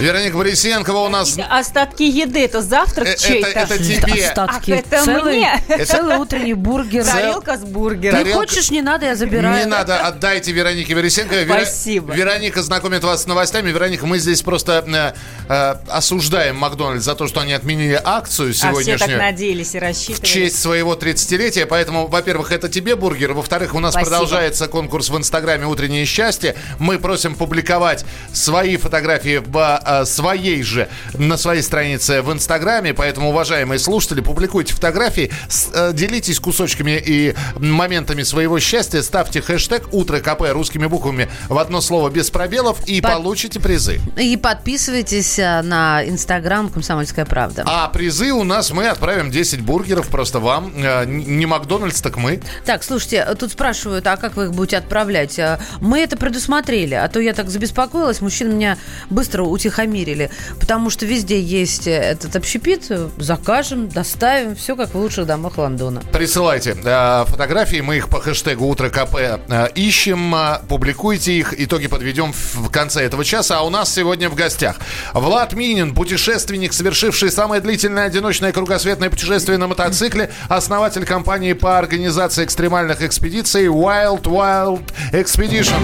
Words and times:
Вероника 0.00 0.36
Борисенкова 0.36 0.98
у 1.06 1.08
нас... 1.08 1.36
Остатки 1.48 2.02
еды, 2.02 2.44
это 2.44 2.60
завтрак 2.62 3.08
Э, 3.08 3.16
чей-то. 3.16 3.48
это- 3.48 3.74
это 3.74 3.78
тебе. 3.84 4.26
Остатки. 4.28 4.70
Ах, 4.72 4.78
это 4.78 5.04
целый, 5.04 5.36
мне. 5.38 5.84
целый 5.84 6.16
утренний 6.18 6.54
бургер. 6.54 7.04
Тарелка 7.04 7.56
с 7.56 7.60
бургером. 7.60 8.24
Не 8.24 8.32
хочешь, 8.32 8.70
не 8.70 8.82
надо, 8.82 9.06
я 9.06 9.16
забираю. 9.16 9.58
Не 9.58 9.66
надо, 9.66 9.98
отдайте 10.06 10.52
Веронике 10.52 10.94
Вересенко. 10.94 11.34
Вера- 11.42 11.60
Спасибо. 11.64 12.14
Вероника 12.14 12.62
знакомит 12.62 13.04
вас 13.04 13.22
с 13.22 13.26
новостями. 13.26 13.70
Вероника, 13.70 14.06
мы 14.06 14.18
здесь 14.18 14.42
просто 14.42 14.84
э, 14.86 15.12
э, 15.52 15.74
осуждаем 15.88 16.56
Макдональдс 16.56 17.04
за 17.04 17.14
то, 17.14 17.26
что 17.28 17.40
они 17.40 17.52
отменили 17.52 18.00
акцию 18.02 18.50
А 18.50 18.52
все 18.52 18.62
так 18.62 18.70
сегодняшнюю. 18.82 19.18
надеялись 19.18 19.74
и 19.74 19.78
в 19.78 19.82
рассчитывали. 19.82 20.26
честь 20.26 20.60
своего 20.60 20.94
30-летия. 20.94 21.66
Поэтому, 21.66 22.06
во-первых, 22.06 22.52
это 22.52 22.68
тебе 22.68 22.96
бургер. 22.96 23.32
Во-вторых, 23.32 23.74
у 23.74 23.80
нас 23.80 23.92
Спасибо. 23.94 24.10
продолжается 24.10 24.68
конкурс 24.68 25.08
в 25.10 25.16
Инстаграме 25.16 25.66
«Утреннее 25.66 26.04
счастье». 26.04 26.54
Мы 26.78 26.98
просим 26.98 27.34
публиковать 27.34 28.04
свои 28.32 28.76
фотографии 28.76 29.38
в 29.38 29.80
э, 29.90 30.04
своей 30.04 30.62
же, 30.62 30.88
на 31.14 31.36
своей 31.36 31.62
странице 31.62 32.22
в 32.22 32.32
Инстаграме. 32.32 32.94
Поэтому, 32.94 33.30
уважаемые 33.30 33.78
слушатели, 33.78 34.20
публикуйте 34.20 34.72
фотографии, 34.74 35.30
э, 35.74 35.92
делитесь 35.92 36.40
кусочками 36.40 37.00
и 37.04 37.34
моментами 37.58 38.22
своего 38.22 38.58
счастья, 38.60 39.02
ставьте 39.02 39.40
хэштег 39.40 39.92
«Утро 39.92 40.20
КП» 40.20 40.42
русскими 40.52 40.86
буквами 40.86 41.28
в 41.48 41.58
одно 41.58 41.80
слово 41.80 42.10
без 42.10 42.30
пробелов 42.30 42.78
и 42.86 43.00
Под- 43.00 43.12
получите 43.12 43.60
призы. 43.60 44.00
И 44.16 44.36
подписывайтесь 44.36 45.38
э, 45.38 45.62
на 45.62 46.04
инстаграм 46.06 46.68
«Комсомольская 46.68 47.24
правда». 47.24 47.64
А 47.66 47.88
призы 47.88 48.32
у 48.32 48.44
нас 48.44 48.70
мы 48.70 48.88
отправим 48.88 49.30
10 49.30 49.60
бургеров 49.60 50.08
просто 50.08 50.38
вам. 50.40 50.72
Э, 50.76 51.04
Не 51.06 51.46
Макдональдс, 51.46 52.00
так 52.00 52.16
мы. 52.16 52.40
Так, 52.64 52.84
слушайте, 52.84 53.26
тут 53.38 53.52
спрашивают, 53.52 54.06
а 54.06 54.16
как 54.16 54.36
вы 54.36 54.44
их 54.44 54.52
будете 54.52 54.76
отправлять? 54.78 55.38
А, 55.38 55.58
Мы 55.80 56.00
это 56.00 56.16
предусмотрели, 56.16 56.94
а 56.94 57.08
то 57.08 57.20
я 57.20 57.32
так 57.32 57.50
забеспокоилась, 57.50 58.20
мужчины 58.20 58.52
меня 58.54 58.78
быстро 59.08 59.42
утихомирили, 59.80 60.30
потому 60.58 60.90
что 60.90 61.06
везде 61.06 61.40
есть 61.40 61.86
э, 61.86 61.92
этот 61.92 62.36
общепит, 62.36 62.86
э, 62.90 63.08
закажем, 63.18 63.88
доставим, 63.88 64.54
все 64.54 64.76
как 64.76 64.94
в 64.94 64.98
лучших 64.98 65.26
домах 65.26 65.58
Лондона. 65.58 66.02
Присылайте 66.12 66.76
э, 66.82 67.24
фотографии, 67.26 67.80
мы 67.80 67.96
их 67.96 68.08
по 68.08 68.20
хэштегу 68.20 68.66
Утро 68.66 68.90
КП 68.90 69.16
э, 69.16 69.68
ищем, 69.74 70.34
э, 70.34 70.60
публикуйте 70.68 71.32
их, 71.32 71.58
итоги 71.58 71.86
подведем 71.86 72.32
в, 72.32 72.54
в 72.56 72.70
конце 72.70 73.02
этого 73.02 73.24
часа. 73.24 73.58
А 73.58 73.62
у 73.62 73.70
нас 73.70 73.92
сегодня 73.92 74.28
в 74.28 74.34
гостях 74.34 74.76
Влад 75.14 75.54
Минин, 75.54 75.94
путешественник, 75.94 76.72
совершивший 76.72 77.30
самое 77.30 77.60
длительное 77.60 78.06
одиночное 78.06 78.52
кругосветное 78.52 79.10
путешествие 79.10 79.58
на 79.58 79.66
мотоцикле, 79.66 80.30
основатель 80.48 81.04
компании 81.04 81.52
по 81.52 81.78
организации 81.78 82.44
экстремальных 82.44 83.02
экспедиций 83.02 83.66
Wild 83.66 84.22
Wild 84.22 84.82
Expedition. 85.12 85.80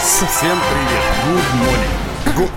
Всем 0.00 0.58
привет. 0.70 1.04
Good 1.26 1.60
morning. 1.60 2.03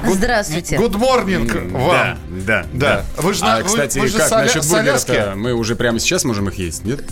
Здравствуйте. 0.05 0.77
Good 0.77 0.93
morning 0.93 1.71
вам. 1.71 1.91
Да, 1.91 2.17
да, 2.43 2.65
Да. 2.73 3.05
Вы 3.21 3.33
ж 3.33 3.41
на- 3.41 3.57
а, 3.57 3.59
вы- 3.59 3.65
кстати, 3.65 3.99
вы 3.99 4.07
же 4.07 4.17
как 4.17 4.29
соля- 4.29 4.43
насчет 4.45 4.65
бургеров 4.67 5.35
Мы 5.35 5.53
уже 5.53 5.75
прямо 5.75 5.99
сейчас 5.99 6.23
можем 6.23 6.47
их 6.49 6.55
есть, 6.55 6.85
нет? 6.85 7.03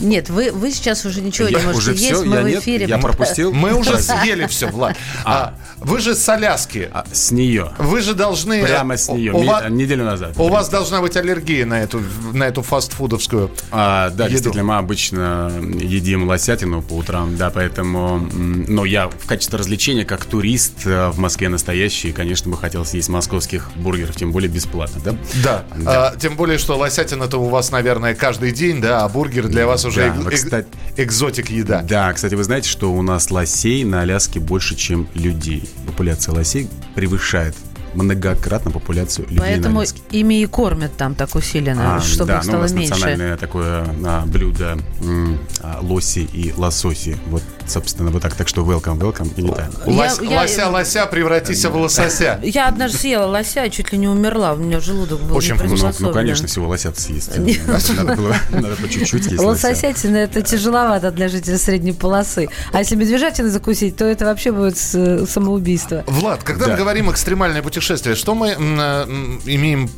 Нет, 0.00 0.30
вы, 0.30 0.50
вы 0.52 0.70
сейчас 0.70 1.04
уже 1.04 1.20
ничего 1.20 1.48
Я 1.48 1.58
не 1.60 1.66
можете 1.66 1.78
уже 1.78 1.90
есть, 1.92 2.04
все, 2.04 2.24
мы 2.24 2.36
я 2.36 2.42
в 2.42 2.48
нет, 2.48 2.62
эфире. 2.62 2.86
я 2.86 2.98
пропустил. 2.98 3.52
Мы 3.52 3.74
уже 3.74 3.98
съели 3.98 4.46
все, 4.46 4.68
Влад. 4.68 4.96
А, 5.24 5.54
вы 5.78 6.00
же 6.00 6.14
с 6.14 6.28
Аляски. 6.28 6.88
А, 6.92 7.04
с 7.12 7.30
нее. 7.30 7.72
Вы 7.78 8.00
же 8.00 8.14
должны... 8.14 8.62
Прямо 8.62 8.96
с 8.96 9.08
нее. 9.08 9.32
У, 9.32 9.42
вас, 9.42 9.64
Неделю 9.68 10.04
назад. 10.04 10.34
у 10.36 10.48
вас 10.48 10.68
должна 10.68 11.00
быть 11.00 11.16
аллергия 11.16 11.66
на 11.66 11.82
эту, 11.82 12.00
на 12.32 12.44
эту 12.44 12.62
фастфудовскую. 12.62 13.50
А, 13.70 14.10
да, 14.10 14.24
еду. 14.24 14.32
действительно, 14.32 14.64
мы 14.64 14.76
обычно 14.76 15.52
едим 15.80 16.28
лосятину 16.28 16.82
по 16.82 16.94
утрам, 16.94 17.36
да, 17.36 17.50
поэтому... 17.50 18.18
Но 18.32 18.84
я 18.84 19.08
в 19.08 19.26
качестве 19.26 19.58
развлечения, 19.58 20.04
как 20.04 20.24
турист 20.24 20.86
э, 20.86 21.08
в 21.08 21.18
Москве 21.18 21.48
настоящий, 21.48 22.03
конечно, 22.12 22.50
бы 22.50 22.56
хотел 22.56 22.84
съесть 22.84 23.08
московских 23.08 23.70
бургеров, 23.76 24.16
тем 24.16 24.32
более 24.32 24.48
бесплатно, 24.50 25.00
да? 25.04 25.16
Да. 25.42 25.64
А, 25.86 26.16
тем 26.16 26.36
более, 26.36 26.58
что 26.58 26.76
лосятина-то 26.76 27.38
у 27.38 27.48
вас, 27.48 27.70
наверное, 27.70 28.14
каждый 28.14 28.52
день, 28.52 28.80
да, 28.80 29.04
а 29.04 29.08
бургер 29.08 29.48
для 29.48 29.66
вас 29.66 29.84
уже 29.84 30.00
Да, 30.00 30.06
эк- 30.30 30.30
кстати- 30.34 30.68
экзотик 30.96 31.50
еда. 31.50 31.82
Да, 31.82 32.12
кстати, 32.12 32.34
вы 32.34 32.44
знаете, 32.44 32.68
что 32.68 32.92
у 32.92 33.02
нас 33.02 33.30
лосей 33.30 33.84
на 33.84 34.02
Аляске 34.02 34.40
больше, 34.40 34.74
чем 34.74 35.08
людей. 35.14 35.68
Популяция 35.86 36.34
лосей 36.34 36.68
превышает 36.94 37.54
многократно 37.94 38.72
популяцию 38.72 39.26
людей 39.28 39.38
на 39.38 39.44
Поэтому 39.44 39.78
Аляске. 39.78 40.00
ими 40.10 40.42
и 40.42 40.46
кормят 40.46 40.96
там 40.96 41.14
так 41.14 41.34
усиленно, 41.36 41.96
А, 41.96 42.00
чтобы 42.00 42.26
да, 42.26 42.38
их 42.38 42.44
ну, 42.44 42.48
у 42.48 42.50
стало 42.50 42.62
нас 42.62 42.72
меньше. 42.72 42.90
национальное 42.90 43.36
такое 43.36 43.86
а, 44.04 44.26
блюдо 44.26 44.76
м, 45.00 45.38
а, 45.60 45.78
лоси 45.80 46.28
и 46.32 46.52
лососи. 46.56 47.16
Вот, 47.28 47.42
собственно, 47.66 48.10
вот 48.10 48.22
так. 48.22 48.34
Так 48.34 48.48
что 48.48 48.62
welcome, 48.62 48.98
welcome 48.98 49.30
и 49.36 49.42
летаем. 49.42 49.70
Лось- 49.86 50.22
Я- 50.22 50.30
я- 50.30 50.40
Лося-лося, 50.40 51.06
превратись 51.06 51.64
в 51.64 51.74
лосося. 51.76 52.40
Я 52.42 52.68
однажды 52.68 52.98
съела 52.98 53.26
лося 53.26 53.64
и 53.64 53.70
чуть 53.70 53.92
ли 53.92 53.98
не 53.98 54.08
умерла. 54.08 54.52
У 54.54 54.56
меня 54.56 54.80
желудок 54.80 55.20
был 55.20 55.36
Очень. 55.36 55.54
Ну, 55.54 55.90
ну, 56.00 56.12
конечно, 56.12 56.46
всего 56.46 56.68
лосят 56.68 56.98
съесть. 56.98 57.30
Надо, 57.96 58.14
было, 58.16 58.36
надо 58.50 58.76
по 58.76 58.88
чуть-чуть 58.88 59.26
есть 59.26 59.38
лося. 59.38 59.68
Лососятина 59.68 60.16
это 60.16 60.42
тяжеловато 60.42 61.10
для 61.10 61.28
жителя 61.28 61.58
средней 61.58 61.92
полосы. 61.92 62.48
А 62.72 62.78
если 62.80 62.96
медвежатины 62.96 63.48
закусить, 63.48 63.96
то 63.96 64.04
это 64.04 64.24
вообще 64.26 64.52
будет 64.52 64.76
самоубийство. 64.78 66.04
Влад, 66.06 66.42
когда 66.42 66.68
мы 66.68 66.76
говорим 66.76 67.10
экстремальное 67.10 67.62
путешествие, 67.62 68.14
что 68.14 68.34
мы 68.34 68.48
м, 68.50 68.80
э, 68.80 69.02
м, 69.04 69.40
имеем? 69.46 69.90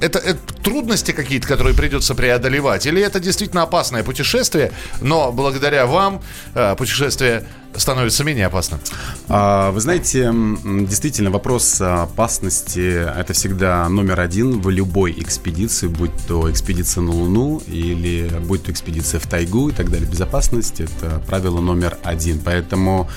Это, 0.00 0.18
это 0.18 0.38
трудности 0.62 1.12
какие-то, 1.12 1.46
которые 1.48 1.74
придется 1.74 2.14
преодолевать? 2.14 2.86
Или 2.86 3.02
это 3.02 3.20
действительно 3.20 3.62
опасное 3.62 4.02
путешествие, 4.04 4.72
но 5.00 5.32
благодаря 5.32 5.86
вам 5.86 6.20
э, 6.54 6.74
путешествие 6.98 7.44
становится 7.76 8.24
менее 8.24 8.46
опасным? 8.46 8.80
А, 9.28 9.70
Вы 9.70 9.80
знаете, 9.80 10.32
действительно, 10.64 11.30
вопрос 11.30 11.80
опасности– 11.80 13.04
это 13.20 13.32
всегда 13.34 13.88
номер 13.88 14.20
один 14.20 14.60
в 14.60 14.68
любой 14.68 15.12
экспедиции, 15.12 15.86
будь 15.86 16.10
то 16.26 16.50
экспедиция 16.50 17.02
на 17.02 17.12
Луну 17.12 17.62
или 17.68 18.28
будь 18.46 18.64
то 18.64 18.72
экспедиция 18.72 19.20
в 19.20 19.26
тайгу 19.28 19.68
и 19.68 19.72
так 19.72 19.90
далее. 19.90 20.08
Безопасность– 20.10 20.80
это 20.80 21.22
правило 21.26 21.60
номер 21.60 21.96
один. 22.02 22.40
Поэтому, 22.44 23.08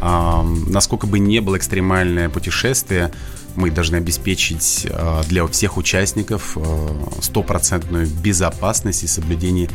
насколько 0.00 1.06
бы 1.06 1.18
не 1.18 1.40
было 1.40 1.56
экстремальное 1.56 2.28
путешествие, 2.28 3.12
мы 3.58 3.70
должны 3.70 3.96
обеспечить 3.96 4.86
а, 4.90 5.22
для 5.24 5.46
всех 5.48 5.76
участников 5.76 6.56
а, 6.56 7.20
стопроцентную 7.20 8.06
безопасность 8.06 9.02
и 9.02 9.08
соблюдение 9.08 9.68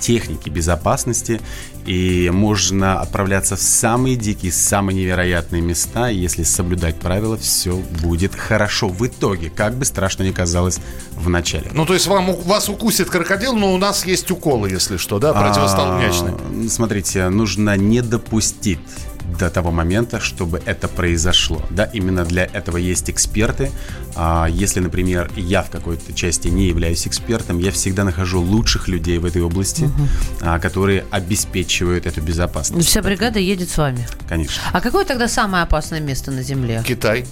техники 0.00 0.48
безопасности, 0.48 1.40
и 1.86 2.30
можно 2.32 3.00
отправляться 3.00 3.56
в 3.56 3.60
самые 3.60 4.16
дикие, 4.16 4.50
самые 4.50 4.96
невероятные 4.96 5.62
места, 5.62 6.08
если 6.08 6.42
соблюдать 6.42 6.96
правила, 6.96 7.36
все 7.36 7.76
будет 8.02 8.34
хорошо 8.34 8.88
в 8.88 9.06
итоге, 9.06 9.50
как 9.50 9.74
бы 9.74 9.84
страшно 9.84 10.22
ни 10.22 10.32
казалось 10.32 10.78
в 11.12 11.28
начале. 11.28 11.70
Ну, 11.72 11.86
то 11.86 11.94
есть 11.94 12.06
вам, 12.06 12.34
вас 12.44 12.68
укусит 12.68 13.10
крокодил, 13.10 13.54
но 13.54 13.74
у 13.74 13.78
нас 13.78 14.06
есть 14.06 14.30
уколы, 14.30 14.70
если 14.70 14.96
что, 14.96 15.18
да, 15.18 15.32
противостолбнячные. 15.32 16.34
А, 16.34 16.68
Смотрите, 16.68 17.28
нужно 17.28 17.76
не 17.76 18.00
допустить 18.00 18.78
до 19.38 19.50
того 19.50 19.70
момента, 19.70 20.20
чтобы 20.20 20.62
это 20.66 20.88
произошло. 20.88 21.62
Да, 21.70 21.84
именно 21.84 22.24
для 22.24 22.44
этого 22.44 22.76
есть 22.76 23.10
эксперты. 23.10 23.70
А, 24.16 24.46
Если, 24.50 24.80
например, 24.80 25.30
я 25.36 25.62
в 25.62 25.70
какой-то 25.70 26.12
части 26.12 26.48
не 26.48 26.66
являюсь 26.68 27.06
экспертом, 27.06 27.58
я 27.58 27.70
всегда 27.70 28.04
нахожу 28.04 28.40
лучших 28.40 28.88
людей 28.88 29.18
в 29.18 29.24
этой 29.24 29.42
области, 29.42 29.90
а, 30.40 30.58
которые 30.58 31.04
обеспечивают 31.10 32.06
эту 32.06 32.20
безопасность. 32.20 32.88
Вся 32.88 33.02
бригада 33.02 33.38
едет 33.38 33.70
с 33.70 33.78
вами. 33.78 34.06
Конечно. 34.28 34.62
А 34.72 34.80
какое 34.80 35.04
тогда 35.04 35.28
самое 35.28 35.62
опасное 35.62 36.00
место 36.00 36.30
на 36.30 36.42
Земле? 36.42 36.82
Китай. 36.86 37.24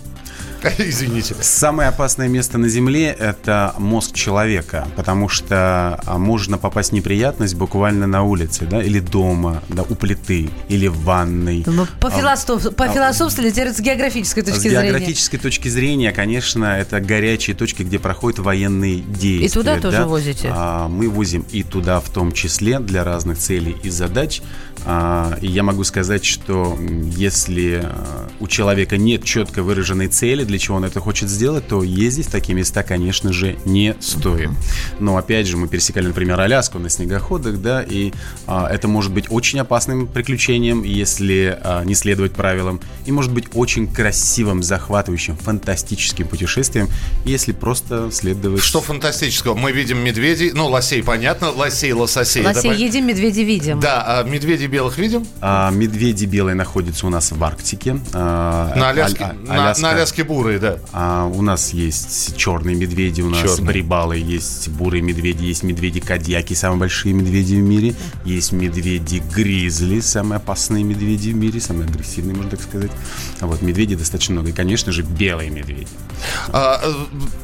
Извините. 0.79 1.35
Самое 1.41 1.89
опасное 1.89 2.29
место 2.29 2.59
на 2.59 2.69
Земле– 2.69 3.15
это 3.19 3.75
мозг 3.79 4.15
человека, 4.15 4.87
потому 4.97 5.29
что 5.29 6.01
а, 6.05 6.19
можно 6.19 6.59
попасть 6.59 6.91
в 6.91 6.93
неприятность 6.93 7.55
буквально 7.55 8.07
на 8.07 8.23
улице, 8.23 8.67
да, 8.67 8.83
или 8.83 9.01
дома, 9.01 9.63
да, 9.69 9.83
у 9.89 9.95
плиты, 9.95 10.51
или 10.69 10.89
в 10.89 10.99
ванной. 11.05 11.63
Ну, 11.67 11.87
По, 12.01 12.11
философ... 12.11 12.75
по 12.75 12.89
философству 12.89 13.45
теперь 13.45 13.73
с 13.73 13.81
географической 13.81 14.43
точки 14.43 14.59
С 14.59 14.63
зрения. 14.63 14.83
географической 14.85 15.39
точки 15.39 15.69
зрения, 15.69 16.13
конечно, 16.13 16.65
это 16.65 17.01
горячие 17.01 17.55
точки, 17.55 17.83
где 17.83 17.99
проходят 17.99 18.39
военные 18.39 19.01
действия. 19.01 19.47
И 19.47 19.49
туда 19.49 19.77
тоже 19.81 19.99
да. 19.99 20.07
возите? 20.07 20.51
А, 20.53 20.89
Мы 20.89 21.09
возим 21.09 21.45
и 21.51 21.63
туда 21.63 22.01
в 22.01 22.11
том 22.11 22.33
числе 22.33 22.79
для 22.81 23.05
разных 23.05 23.39
целей 23.39 23.77
и 23.83 23.91
задач. 23.91 24.43
А, 24.85 25.39
И 25.41 25.47
я 25.47 25.63
могу 25.63 25.85
сказать, 25.85 26.25
что 26.25 26.79
если 26.81 27.83
а, 27.85 28.29
у 28.41 28.47
человека 28.47 28.97
нет 28.97 29.25
четко 29.25 29.63
выраженной 29.63 30.09
цели 30.09 30.45
для 30.49 30.59
чего 30.59 30.79
он 30.79 30.85
это 30.85 30.99
хочет 31.01 31.29
сделать, 31.29 31.69
то 31.69 31.83
ездить 31.83 32.27
в 32.27 32.31
такие 32.31 32.55
места, 32.55 32.83
конечно 32.83 33.33
же, 33.33 33.57
не 33.65 33.95
стоит. 34.01 34.51
Но 34.99 35.17
опять 35.17 35.47
же, 35.47 35.57
мы 35.57 35.69
пересекали, 35.69 36.07
например, 36.09 36.41
Аляску 36.41 36.79
на 36.79 36.89
снегоходах, 36.89 37.59
да, 37.59 37.83
и 37.83 38.13
а, 38.47 38.67
это 38.69 38.89
может 38.89 39.13
быть 39.13 39.27
очень 39.29 39.61
опасным 39.61 40.07
приключением, 40.09 40.83
если 40.83 41.57
а, 41.63 41.85
не 41.85 41.95
следовать 41.95 42.33
правилам, 42.33 42.81
и 43.07 43.13
может 43.13 43.33
быть 43.33 43.47
очень 43.55 43.93
красивым, 43.93 44.63
захватывающим, 44.63 45.37
фантастическим 45.37 46.27
путешествием, 46.27 46.89
если 47.25 47.53
просто 47.53 48.11
следовать... 48.11 48.63
Что 48.63 48.81
фантастического? 48.81 49.55
Мы 49.55 49.73
видим 49.73 49.99
медведей, 49.99 50.53
ну, 50.53 50.67
лосей, 50.67 51.03
понятно, 51.03 51.51
лосей, 51.51 51.93
лососей. 51.93 52.43
это 52.43 52.57
Лосей 52.57 52.73
пон- 52.73 52.77
едим, 52.77 53.07
медведей 53.07 53.45
видим. 53.45 53.81
Да, 53.81 54.03
а 54.21 54.23
медведей 54.25 54.67
белых 54.67 54.97
видим? 54.99 55.27
А, 55.41 55.71
медведи 55.71 56.25
белые 56.25 56.55
находятся 56.55 57.07
у 57.07 57.11
нас 57.11 57.31
в 57.33 57.45
Арктике. 57.45 58.01
А, 58.15 58.75
На 58.75 58.89
Аляске, 58.91 59.25
а- 59.25 59.33
на, 59.47 59.65
Аляска. 59.67 59.83
на 59.83 59.91
Аляске 59.91 60.25
бурые, 60.39 60.59
да. 60.59 60.79
А, 60.93 61.27
у 61.27 61.43
нас 61.43 61.73
есть 61.73 62.37
черные 62.37 62.77
медведи, 62.77 63.23
у 63.23 63.29
нас 63.29 63.41
Черные. 63.41 63.67
брибалы, 63.67 64.17
есть 64.19 64.69
бурые 64.69 65.03
медведи, 65.03 65.45
есть 65.45 65.65
медведи-кадьяки, 65.65 66.55
самые 66.55 66.79
большие 66.79 67.13
медведи 67.13 67.57
в 67.57 67.63
мире, 67.63 67.95
есть 68.25 68.53
медведи-гризли, 68.53 70.01
самые 70.01 70.37
опасные 70.37 70.85
медведи 70.85 71.31
в 71.31 71.37
мире, 71.37 71.61
самые 71.61 71.89
агрессивные, 71.89 72.37
можно 72.37 72.51
так 72.51 72.63
сказать. 72.63 72.91
А 73.41 73.47
вот 73.47 73.63
медведей 73.63 73.97
достаточно 73.97 74.35
много. 74.35 74.51
И, 74.51 74.53
конечно 74.53 74.93
же, 74.93 75.03
белые 75.03 75.51
медведи. 75.51 75.89
А, 76.49 76.81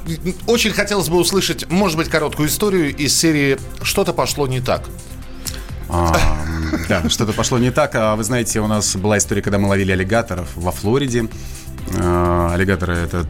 э, 0.07 0.33
очень 0.47 0.71
хотелось 0.71 1.09
бы 1.09 1.17
услышать, 1.17 1.69
может 1.71 1.97
быть, 1.97 2.09
короткую 2.09 2.49
историю 2.49 2.95
из 2.95 3.17
серии 3.17 3.59
«Что-то 3.83 4.13
пошло 4.13 4.47
не 4.47 4.61
так». 4.61 4.89
А, 5.89 6.17
Да, 6.89 7.09
что-то 7.09 7.33
пошло 7.33 7.59
не 7.59 7.71
так. 7.71 7.95
А 7.95 8.17
Вы 8.17 8.25
знаете, 8.25 8.61
у 8.61 8.67
нас 8.67 8.97
была 8.97 9.19
история, 9.19 9.43
когда 9.43 9.59
мы 9.59 9.69
ловили 9.69 9.93
аллигаторов 9.93 10.49
во 10.55 10.73
Флориде. 10.73 11.29
А, 11.99 12.53
Аллигаторы 12.55 12.95
это 12.95 13.27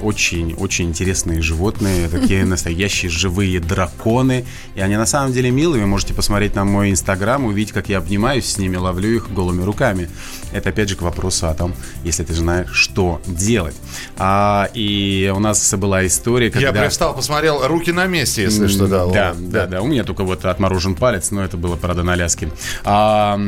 очень-очень 0.00 0.88
интересные 0.88 1.42
животные, 1.42 2.08
такие 2.08 2.44
настоящие 2.46 3.10
живые 3.10 3.60
драконы. 3.60 4.44
И 4.74 4.80
они 4.80 4.96
на 4.96 5.06
самом 5.06 5.32
деле 5.32 5.50
милые. 5.50 5.82
Вы 5.82 5.88
можете 5.88 6.14
посмотреть 6.14 6.54
на 6.54 6.64
мой 6.64 6.90
инстаграм, 6.90 7.44
увидеть, 7.44 7.72
как 7.72 7.88
я 7.88 7.98
обнимаюсь 7.98 8.46
с 8.46 8.58
ними, 8.58 8.76
ловлю 8.76 9.14
их 9.16 9.32
голыми 9.32 9.62
руками. 9.62 10.08
Это 10.52 10.70
опять 10.70 10.88
же 10.88 10.96
к 10.96 11.02
вопросу 11.02 11.48
о 11.48 11.54
том, 11.54 11.74
если 12.04 12.24
ты 12.24 12.34
знаешь, 12.34 12.70
что 12.72 13.20
делать. 13.26 13.76
А, 14.16 14.70
и 14.74 15.32
у 15.34 15.38
нас 15.38 15.74
была 15.74 16.06
история, 16.06 16.50
когда... 16.50 16.68
Я 16.68 16.72
привстал, 16.72 17.14
посмотрел, 17.14 17.66
руки 17.66 17.92
на 17.92 18.06
месте, 18.06 18.42
если 18.42 18.66
что, 18.66 18.86
да. 18.86 19.06
Да, 19.06 19.34
да, 19.38 19.66
да. 19.66 19.82
У 19.82 19.86
меня 19.86 20.04
только 20.04 20.24
вот 20.24 20.44
отморожен 20.44 20.94
палец, 20.94 21.30
но 21.30 21.44
это 21.44 21.56
было, 21.56 21.76
правда, 21.76 22.02
на 22.02 22.14
Аляске. 22.14 22.50
А, 22.84 23.38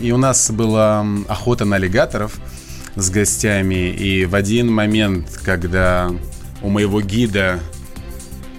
и 0.00 0.12
у 0.12 0.16
нас 0.16 0.50
была 0.50 1.06
охота 1.28 1.64
на 1.64 1.76
аллигаторов 1.76 2.38
с 3.00 3.10
гостями. 3.10 3.90
И 3.90 4.24
в 4.24 4.34
один 4.34 4.72
момент, 4.72 5.40
когда 5.42 6.10
у 6.62 6.68
моего 6.68 7.00
гида 7.00 7.60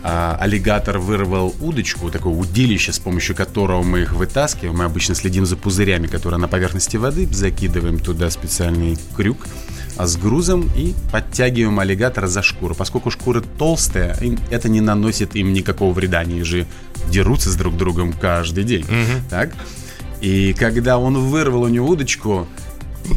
а, 0.03 0.37
аллигатор 0.39 0.97
вырвал 0.97 1.53
удочку, 1.59 2.09
такое 2.09 2.33
удилище, 2.33 2.91
с 2.91 2.99
помощью 2.99 3.35
которого 3.35 3.83
мы 3.83 4.01
их 4.01 4.13
вытаскиваем. 4.13 4.77
Мы 4.77 4.85
обычно 4.85 5.15
следим 5.15 5.45
за 5.45 5.57
пузырями, 5.57 6.07
которые 6.07 6.39
на 6.39 6.47
поверхности 6.47 6.97
воды, 6.97 7.27
закидываем 7.27 7.99
туда 7.99 8.29
специальный 8.29 8.97
крюк 9.15 9.47
а 9.97 10.07
с 10.07 10.17
грузом 10.17 10.69
и 10.75 10.93
подтягиваем 11.11 11.79
аллигатора 11.79 12.27
за 12.27 12.41
шкуру. 12.41 12.75
Поскольку 12.75 13.11
шкура 13.11 13.41
толстая, 13.41 14.17
это 14.49 14.69
не 14.69 14.81
наносит 14.81 15.35
им 15.35 15.53
никакого 15.53 15.93
вреда. 15.93 16.19
Они 16.19 16.41
же 16.43 16.65
дерутся 17.09 17.51
с 17.51 17.55
друг 17.55 17.77
другом 17.77 18.13
каждый 18.13 18.63
день. 18.63 18.85
Так? 19.29 19.51
И 20.21 20.53
когда 20.53 20.97
он 20.97 21.17
вырвал 21.29 21.63
у 21.63 21.67
него 21.67 21.87
удочку, 21.87 22.47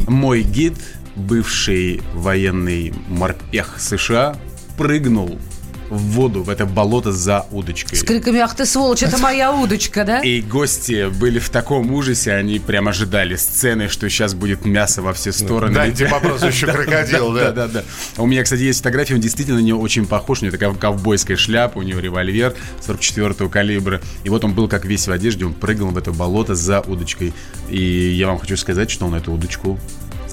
мой 0.07 0.43
гид, 0.43 0.75
бывший 1.15 2.01
военный 2.13 2.93
морпех 3.07 3.75
США, 3.79 4.35
прыгнул 4.77 5.39
в 5.89 5.97
воду, 5.97 6.43
в 6.43 6.49
это 6.49 6.65
болото 6.65 7.11
за 7.11 7.45
удочкой. 7.51 7.97
С 7.97 8.03
криками 8.03 8.39
«Ах 8.39 8.55
ты 8.55 8.65
сволочь, 8.65 9.03
это 9.03 9.17
моя 9.17 9.53
удочка», 9.53 10.03
да? 10.03 10.19
И 10.21 10.41
гости 10.41 11.09
были 11.09 11.39
в 11.39 11.49
таком 11.49 11.93
ужасе, 11.93 12.33
они 12.33 12.59
прям 12.59 12.87
ожидали 12.87 13.35
сцены, 13.35 13.87
что 13.87 14.09
сейчас 14.09 14.33
будет 14.33 14.65
мясо 14.65 15.01
во 15.01 15.13
все 15.13 15.31
стороны. 15.31 15.75
Дайте 15.75 16.07
по 16.07 16.19
прозвищу 16.19 16.65
крокодил, 16.71 17.33
Да, 17.33 17.51
да. 17.51 17.67
да, 17.67 17.83
да. 18.15 18.21
У 18.21 18.25
меня, 18.25 18.43
кстати, 18.43 18.61
есть 18.61 18.79
фотография, 18.79 19.15
он 19.15 19.21
действительно 19.21 19.59
на 19.59 19.63
него 19.63 19.79
очень 19.81 20.05
похож. 20.05 20.41
У 20.41 20.45
него 20.45 20.57
такая 20.57 20.73
ковбойская 20.73 21.37
шляпа, 21.37 21.77
у 21.77 21.81
него 21.83 21.99
револьвер 21.99 22.55
44-го 22.85 23.49
калибра. 23.49 24.01
И 24.23 24.29
вот 24.29 24.43
он 24.43 24.53
был 24.53 24.67
как 24.67 24.85
весь 24.85 25.07
в 25.07 25.11
одежде, 25.11 25.45
он 25.45 25.53
прыгал 25.53 25.89
в 25.89 25.97
это 25.97 26.11
болото 26.11 26.55
за 26.55 26.81
удочкой. 26.81 27.33
И 27.69 27.79
я 27.79 28.27
вам 28.27 28.39
хочу 28.39 28.57
сказать, 28.57 28.89
что 28.89 29.05
он 29.05 29.13
эту 29.15 29.31
удочку 29.31 29.79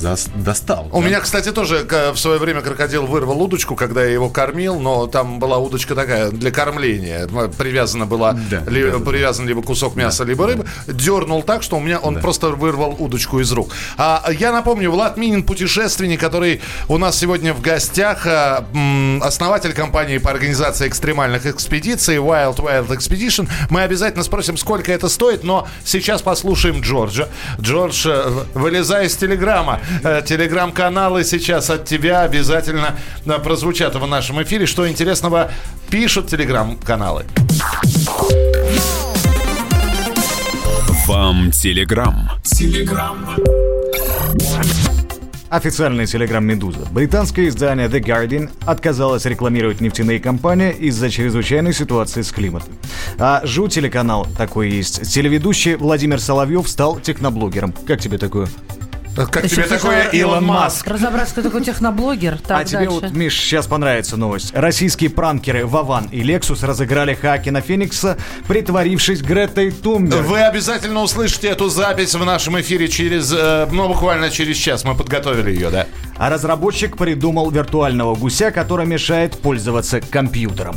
зас- 0.02 0.28
достал. 0.34 0.88
У 0.93 1.00
да. 1.00 1.06
меня, 1.06 1.20
кстати, 1.20 1.52
тоже 1.52 1.84
к- 1.84 2.12
в 2.12 2.19
свое 2.19 2.38
время 2.38 2.60
крокодил 2.60 3.06
вырвал 3.06 3.40
удочку, 3.43 3.76
когда 3.76 4.02
я 4.04 4.10
его 4.12 4.28
кормил, 4.28 4.78
но 4.81 5.06
там 5.06 5.38
была 5.38 5.58
удочка 5.58 5.94
такая 5.94 6.31
для 6.31 6.50
кормления. 6.50 7.26
М, 7.28 7.50
Привязана 7.52 8.06
была, 8.06 8.32
Да, 8.32 8.58
ли- 8.70 8.90
да, 8.90 8.99
да, 8.99 9.04
привязан 9.04 9.46
либо 9.46 9.62
кусок 9.62 9.94
мяса, 9.96 10.25
либо 10.25 10.46
рыбы. 10.46 10.66
Дернул 10.87 11.43
так, 11.43 11.62
что 11.62 11.76
у 11.76 11.81
меня 11.81 11.99
он 11.99 12.20
просто 12.20 12.49
вырвал 12.49 12.96
удочку 12.99 13.40
из 13.40 13.52
рук. 13.52 13.72
А, 13.96 14.25
я 14.38 14.52
напомню, 14.52 14.90
Влад 14.90 15.16
Минин, 15.16 15.43
путешественник, 15.44 16.20
который 16.20 16.60
у 16.88 16.98
нас 16.98 17.16
сегодня 17.19 17.55
в 17.55 17.60
гостях, 17.60 18.26
а, 18.26 18.64
м, 18.75 19.22
основатель 19.22 19.72
компании 19.72 20.19
по 20.19 20.31
организации 20.31 20.88
экстремальных 20.88 21.46
экспедиций 21.46 22.16
Wild 22.16 22.56
Wild 22.56 22.88
Expedition. 22.88 23.48
Мы 23.70 23.82
обязательно 23.82 24.25
спросим, 24.25 24.56
сколько 24.56 24.93
это 24.93 25.08
стоит, 25.08 25.44
но 25.44 25.66
сейчас 25.84 26.22
послушаем 26.22 26.81
Джорджа. 26.81 27.28
Джордж, 27.60 28.06
э, 28.08 28.31
вылезай 28.55 29.06
из 29.06 29.16
телеграмма. 29.16 29.81
Э, 30.02 30.22
Телеграм-каналы 30.24 31.24
сейчас 31.24 31.70
от 31.70 31.84
тебя 31.84 32.22
обязательно 32.22 32.96
э, 33.24 33.38
прозвучат 33.38 33.94
в 33.94 34.06
нашем 34.06 34.42
эфире. 34.42 34.66
Что 34.66 34.88
интересного 34.88 35.50
пишут 35.90 36.28
телеграм-каналы? 36.28 37.24
Вам 41.06 41.50
Телеграм. 41.50 42.30
Официальный 45.50 46.06
телеграм 46.06 46.42
«Медуза». 46.42 46.80
Британское 46.92 47.48
издание 47.48 47.86
The 47.86 48.02
Guardian 48.02 48.50
отказалось 48.64 49.26
рекламировать 49.26 49.82
нефтяные 49.82 50.18
компании 50.18 50.72
из-за 50.72 51.10
чрезвычайной 51.10 51.74
ситуации 51.74 52.22
с 52.22 52.32
климатом. 52.32 52.72
А 53.18 53.42
ЖУ 53.44 53.68
телеканал 53.68 54.26
такой 54.38 54.70
есть. 54.70 55.12
Телеведущий 55.12 55.74
Владимир 55.74 56.20
Соловьев 56.20 56.66
стал 56.66 56.98
техноблогером. 57.00 57.74
Как 57.86 58.00
тебе 58.00 58.16
такое? 58.16 58.48
Как 59.14 59.44
Еще 59.44 59.56
тебе 59.56 59.64
такое, 59.64 60.08
Илон 60.08 60.44
Маск? 60.44 60.86
Разобраться, 60.86 61.34
кто 61.34 61.42
такой 61.42 61.62
техноблогер. 61.62 62.38
Так, 62.38 62.62
а 62.62 62.64
тебе 62.64 62.86
дальше. 62.86 62.92
вот, 62.92 63.10
Миш, 63.12 63.38
сейчас 63.38 63.66
понравится 63.66 64.16
новость. 64.16 64.52
Российские 64.54 65.10
пранкеры 65.10 65.66
Вован 65.66 66.06
и 66.10 66.22
Лексус 66.22 66.62
разыграли 66.62 67.14
Хакина 67.14 67.60
Феникса, 67.60 68.16
притворившись 68.48 69.20
Гретой 69.20 69.70
Тумбер. 69.70 70.22
Вы 70.22 70.40
обязательно 70.40 71.02
услышите 71.02 71.48
эту 71.48 71.68
запись 71.68 72.14
в 72.14 72.24
нашем 72.24 72.58
эфире 72.60 72.88
через, 72.88 73.32
э, 73.36 73.68
ну, 73.70 73.88
буквально 73.88 74.30
через 74.30 74.56
час. 74.56 74.84
Мы 74.84 74.94
подготовили 74.94 75.50
ее, 75.50 75.68
да. 75.68 75.86
А 76.16 76.30
разработчик 76.30 76.96
придумал 76.96 77.50
виртуального 77.50 78.14
гуся, 78.14 78.50
который 78.50 78.86
мешает 78.86 79.38
пользоваться 79.38 80.00
компьютером. 80.00 80.76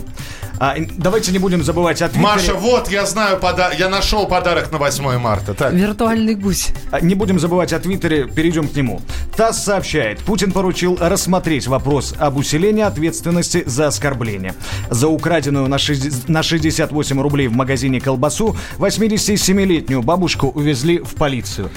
А, 0.60 0.76
давайте 0.98 1.32
не 1.32 1.40
будем 1.40 1.64
забывать 1.64 2.02
о 2.02 2.08
Твиттере. 2.08 2.24
Маша, 2.24 2.54
вот, 2.54 2.90
я 2.90 3.06
знаю, 3.06 3.38
пода- 3.40 3.72
я 3.78 3.90
нашел 3.90 4.26
подарок 4.28 4.72
на 4.72 4.78
8 4.78 5.18
марта. 5.18 5.54
Так. 5.54 5.74
Виртуальный 5.74 6.36
гусь. 6.36 6.70
А, 6.92 7.02
Не 7.02 7.14
будем 7.16 7.40
забывать 7.40 7.74
о 7.74 7.80
Твиттере, 7.80 8.26
перейдем 8.28 8.68
к 8.68 8.76
нему. 8.76 9.02
ТАСС 9.36 9.64
сообщает, 9.64 10.20
Путин 10.20 10.52
поручил 10.52 10.98
рассмотреть 11.00 11.68
вопрос 11.68 12.14
об 12.18 12.38
усилении 12.38 12.84
ответственности 12.84 13.64
за 13.66 13.88
оскорбление. 13.88 14.56
За 14.90 15.08
украденную 15.08 15.68
на, 15.68 15.78
шесть- 15.78 16.28
на 16.30 16.42
68 16.44 17.20
рублей 17.22 17.48
в 17.48 17.54
магазине 17.54 18.00
колбасу 18.00 18.56
87-летнюю 18.78 20.02
бабушку 20.04 20.48
увезли 20.48 21.00
в 21.00 21.16
полицию. 21.16 21.70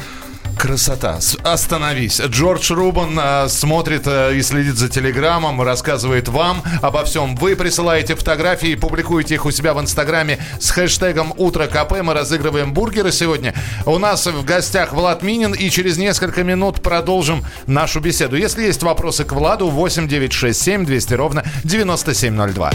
Красота. 0.58 1.20
Остановись. 1.44 2.20
Джордж 2.20 2.72
Рубан 2.72 3.18
э, 3.18 3.48
смотрит 3.48 4.02
э, 4.06 4.34
и 4.34 4.42
следит 4.42 4.76
за 4.76 4.88
телеграммом, 4.88 5.62
рассказывает 5.62 6.28
вам 6.28 6.62
обо 6.82 7.04
всем. 7.04 7.36
Вы 7.36 7.54
присылаете 7.54 8.16
фотографии, 8.16 8.74
публикуете 8.74 9.34
их 9.34 9.46
у 9.46 9.52
себя 9.52 9.72
в 9.72 9.80
Инстаграме 9.80 10.38
с 10.58 10.70
хэштегом 10.70 11.32
«Утро 11.36 11.68
КП». 11.68 12.02
Мы 12.02 12.12
разыгрываем 12.12 12.74
бургеры 12.74 13.12
сегодня. 13.12 13.54
У 13.86 13.98
нас 13.98 14.26
в 14.26 14.44
гостях 14.44 14.92
Влад 14.92 15.22
Минин, 15.22 15.52
и 15.52 15.70
через 15.70 15.96
несколько 15.96 16.42
минут 16.42 16.82
продолжим 16.82 17.44
нашу 17.66 18.00
беседу. 18.00 18.36
Если 18.36 18.64
есть 18.64 18.82
вопросы 18.82 19.24
к 19.24 19.32
Владу, 19.32 19.68
8 19.68 20.08
9 20.08 20.32
6 20.32 20.60
7 20.60 20.84
200 20.84 21.14
ровно 21.14 21.44
9702. 21.62 22.72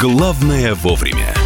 Главное 0.00 0.74
вовремя. 0.74 1.45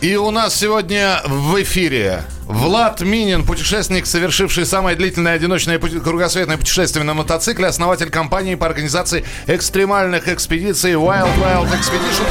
И 0.00 0.16
у 0.16 0.30
нас 0.30 0.54
сегодня 0.54 1.20
в 1.26 1.60
эфире 1.62 2.24
Влад 2.46 3.02
Минин, 3.02 3.44
путешественник, 3.44 4.06
совершивший 4.06 4.64
самое 4.64 4.96
длительное 4.96 5.34
одиночное 5.34 5.78
пути- 5.78 6.00
кругосветное 6.00 6.56
путешествие 6.56 7.04
на 7.04 7.12
мотоцикле, 7.12 7.66
основатель 7.66 8.08
компании 8.08 8.54
по 8.54 8.66
организации 8.66 9.24
экстремальных 9.46 10.26
экспедиций 10.28 10.92
Wild 10.92 11.28
Wild 11.38 11.68
Expedition. 11.70 12.24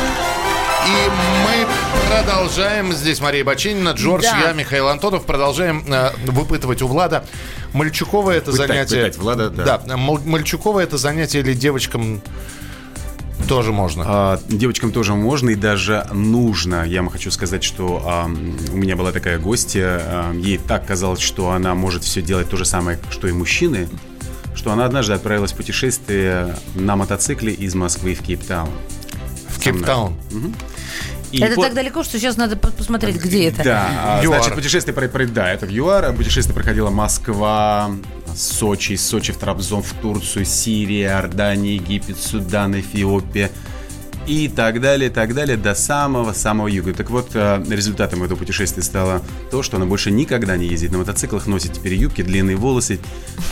И 0.88 1.10
мы 1.44 1.68
продолжаем, 2.10 2.92
здесь 2.92 3.20
Мария 3.22 3.44
Бачинина, 3.44 3.90
Джордж, 3.90 4.24
Да. 4.24 4.48
я, 4.48 4.54
Михаил 4.54 4.88
Антонов, 4.88 5.26
продолжаем 5.26 5.84
э, 5.88 6.10
выпытывать 6.26 6.82
у 6.82 6.88
Влада. 6.88 7.24
Мальчуковое 7.74 8.38
это 8.38 8.52
Пытать, 8.52 8.68
занятие... 8.68 8.96
пытать 8.96 9.18
Влада, 9.18 9.50
да. 9.52 9.80
Мал- 9.96 10.22
Мальчуковое 10.26 10.86
это 10.86 10.98
занятие 10.98 11.42
или 11.42 11.54
девочкам 11.54 12.22
тоже 13.50 13.72
можно? 13.74 14.04
А, 14.08 14.40
девочкам 14.48 14.92
тоже 14.92 15.16
можно 15.16 15.50
и 15.50 15.56
даже 15.56 16.08
нужно. 16.14 16.84
Я 16.86 17.02
вам 17.02 17.10
хочу 17.10 17.32
сказать, 17.32 17.64
что 17.64 18.02
а, 18.06 18.26
у 18.26 18.78
меня 18.78 18.96
была 18.96 19.12
такая 19.12 19.40
гостья, 19.40 20.00
а, 20.02 20.34
ей 20.34 20.58
так 20.60 20.86
казалось, 20.86 21.20
что 21.20 21.52
она 21.52 21.74
может 21.76 22.04
все 22.04 22.22
делать 22.22 22.50
то 22.50 22.56
же 22.58 22.64
самое, 22.66 23.00
что 23.10 23.28
и 23.28 23.32
мужчины, 23.32 23.90
что 24.56 24.72
она 24.72 24.86
однажды 24.86 25.14
отправилась 25.14 25.52
в 25.52 25.56
путешествие 25.56 26.56
на 26.76 26.96
мотоцикле 26.96 27.52
из 27.52 27.76
Москвы 27.76 28.14
в 28.16 28.22
Кейптаун. 28.22 28.70
в 29.50 29.60
Кейптаун. 29.60 30.16
И 31.32 31.42
Это 31.42 31.56
по- 31.56 31.62
так 31.64 31.74
далеко, 31.76 32.04
что 32.04 32.18
сейчас 32.18 32.38
надо 32.38 32.56
по- 32.56 32.72
посмотреть, 32.72 33.18
где 33.18 33.50
это. 33.50 33.64
Да, 33.64 34.20
а, 34.20 34.26
значит, 34.26 34.56
путешествие, 34.56 34.96
про- 34.96 35.28
да, 35.28 35.52
это 35.54 35.66
в 35.68 35.70
ЮАР. 35.70 36.14
Путешествие 36.16 36.56
проходило 36.56 36.90
Москва, 36.90 37.92
Сочи, 38.36 38.96
Сочи 38.96 39.34
в 39.34 39.38
Трабзон, 39.38 39.82
в 39.82 39.94
Турцию, 39.94 40.46
Сирия, 40.46 41.08
Иордания, 41.08 41.76
Египет, 41.76 42.18
Судан, 42.18 42.80
Эфиопия 42.80 43.52
и 44.30 44.48
так 44.48 44.80
далее, 44.80 45.10
так 45.10 45.34
далее, 45.34 45.58
до 45.58 45.74
самого-самого 45.74 46.68
юга. 46.68 46.94
Так 46.94 47.10
вот, 47.10 47.32
э, 47.34 47.64
результатом 47.68 48.24
этого 48.24 48.38
путешествия 48.38 48.84
стало 48.84 49.24
то, 49.50 49.64
что 49.64 49.78
она 49.78 49.88
больше 49.88 50.12
никогда 50.12 50.56
не 50.56 50.68
ездит 50.68 50.92
на 50.92 51.00
мотоциклах, 51.00 51.48
носит 51.48 51.74
теперь 51.74 51.96
юбки, 51.96 52.22
длинные 52.22 52.56
волосы, 52.56 53.00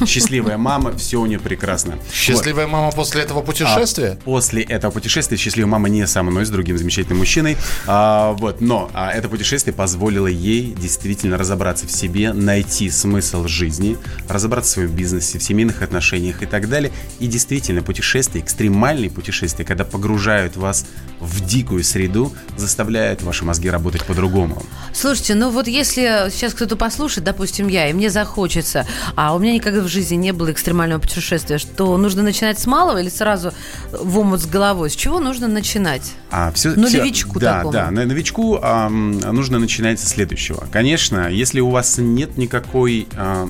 счастливая 0.05 0.57
мама, 0.57 0.91
все 0.97 1.19
у 1.19 1.25
нее 1.25 1.39
прекрасно. 1.39 1.93
Вот. 1.95 2.13
Счастливая 2.13 2.67
мама 2.67 2.91
после 2.91 3.23
этого 3.23 3.41
путешествия? 3.41 4.19
А 4.21 4.23
после 4.23 4.61
этого 4.61 4.91
путешествия 4.91 5.35
счастливая 5.35 5.71
мама 5.71 5.89
не 5.89 6.05
со 6.05 6.21
мной, 6.21 6.45
с 6.45 6.49
другим 6.51 6.77
замечательным 6.77 7.17
мужчиной. 7.17 7.57
А, 7.87 8.33
вот, 8.33 8.61
но 8.61 8.91
а, 8.93 9.11
это 9.11 9.29
путешествие 9.29 9.73
позволило 9.73 10.27
ей 10.27 10.75
действительно 10.79 11.39
разобраться 11.39 11.87
в 11.87 11.91
себе, 11.91 12.33
найти 12.33 12.91
смысл 12.91 13.47
жизни, 13.47 13.97
разобраться 14.29 14.69
в 14.69 14.73
своем 14.73 14.91
бизнесе, 14.91 15.39
в 15.39 15.43
семейных 15.43 15.81
отношениях 15.81 16.43
и 16.43 16.45
так 16.45 16.69
далее. 16.69 16.91
И 17.19 17.25
действительно, 17.25 17.81
путешествия, 17.81 18.41
экстремальные 18.41 19.09
путешествия, 19.09 19.65
когда 19.65 19.83
погружают 19.83 20.55
вас 20.67 20.85
в 21.19 21.43
дикую 21.43 21.83
среду, 21.83 22.31
заставляют 22.57 23.23
ваши 23.23 23.43
мозги 23.43 23.69
работать 23.71 24.03
по-другому. 24.05 24.61
Слушайте, 24.93 25.33
ну 25.33 25.49
вот 25.49 25.67
если 25.67 26.29
сейчас 26.31 26.53
кто-то 26.53 26.75
послушает, 26.75 27.23
допустим, 27.25 27.67
я, 27.69 27.89
и 27.89 27.93
мне 27.93 28.11
захочется, 28.11 28.85
а 29.15 29.33
у 29.33 29.39
меня 29.39 29.53
никогда 29.53 29.81
в 29.81 29.87
жизни 29.87 30.15
не 30.15 30.31
было 30.31 30.51
экстремального 30.51 30.99
путешествия, 31.01 31.57
что 31.57 31.97
нужно 31.97 32.21
начинать 32.21 32.59
с 32.59 32.67
малого 32.67 32.99
или 33.01 33.09
сразу 33.09 33.51
в 33.91 34.19
омут 34.19 34.41
с 34.41 34.45
головой? 34.45 34.91
С 34.91 34.95
чего 34.95 35.19
нужно 35.19 35.47
начинать? 35.47 36.13
А, 36.29 36.51
все, 36.51 36.73
Ну, 36.75 36.87
все- 36.87 36.99
новичку 36.99 37.39
да, 37.39 37.57
такому. 37.57 37.73
Да, 37.73 37.89
новичку 37.89 38.59
ам, 38.61 39.17
нужно 39.17 39.57
начинать 39.57 39.99
со 39.99 40.05
следующего. 40.07 40.67
Конечно, 40.71 41.29
если 41.31 41.61
у 41.61 41.71
вас 41.71 41.97
нет 41.97 42.37
никакой, 42.37 43.07
а, 43.15 43.49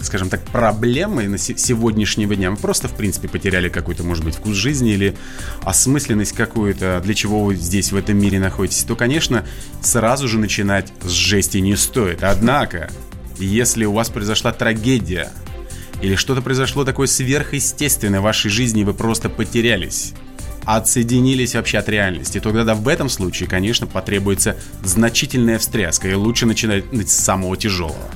скажем 0.00 0.30
так, 0.30 0.40
проблемы 0.44 1.28
на 1.28 1.36
се- 1.36 1.58
сегодняшнего 1.58 2.34
дня, 2.36 2.50
вы 2.50 2.56
просто, 2.56 2.88
в 2.88 2.92
принципе, 2.92 3.28
потеряли 3.28 3.68
какой-то, 3.68 4.02
может 4.02 4.24
быть, 4.24 4.36
вкус 4.36 4.54
жизни 4.56 4.92
или 4.92 5.14
осмысленность 5.62 6.32
какую-то, 6.52 7.00
для 7.02 7.14
чего 7.14 7.44
вы 7.44 7.56
здесь, 7.56 7.92
в 7.92 7.96
этом 7.96 8.18
мире 8.18 8.38
находитесь, 8.38 8.84
то, 8.84 8.94
конечно, 8.94 9.46
сразу 9.80 10.28
же 10.28 10.38
начинать 10.38 10.92
с 11.00 11.08
жести 11.08 11.58
не 11.58 11.76
стоит. 11.76 12.22
Однако, 12.22 12.90
если 13.38 13.86
у 13.86 13.92
вас 13.94 14.10
произошла 14.10 14.52
трагедия, 14.52 15.30
или 16.02 16.14
что-то 16.14 16.42
произошло 16.42 16.84
такое 16.84 17.06
сверхъестественное 17.06 18.20
в 18.20 18.24
вашей 18.24 18.50
жизни, 18.50 18.82
и 18.82 18.84
вы 18.84 18.92
просто 18.92 19.30
потерялись, 19.30 20.12
отсоединились 20.64 21.54
вообще 21.54 21.78
от 21.78 21.88
реальности, 21.88 22.38
то 22.38 22.52
тогда 22.52 22.74
в 22.74 22.86
этом 22.86 23.08
случае, 23.08 23.48
конечно, 23.48 23.86
потребуется 23.86 24.56
значительная 24.84 25.58
встряска, 25.58 26.10
и 26.10 26.14
лучше 26.14 26.44
начинать 26.44 26.84
с 27.08 27.12
самого 27.12 27.56
тяжелого. 27.56 28.10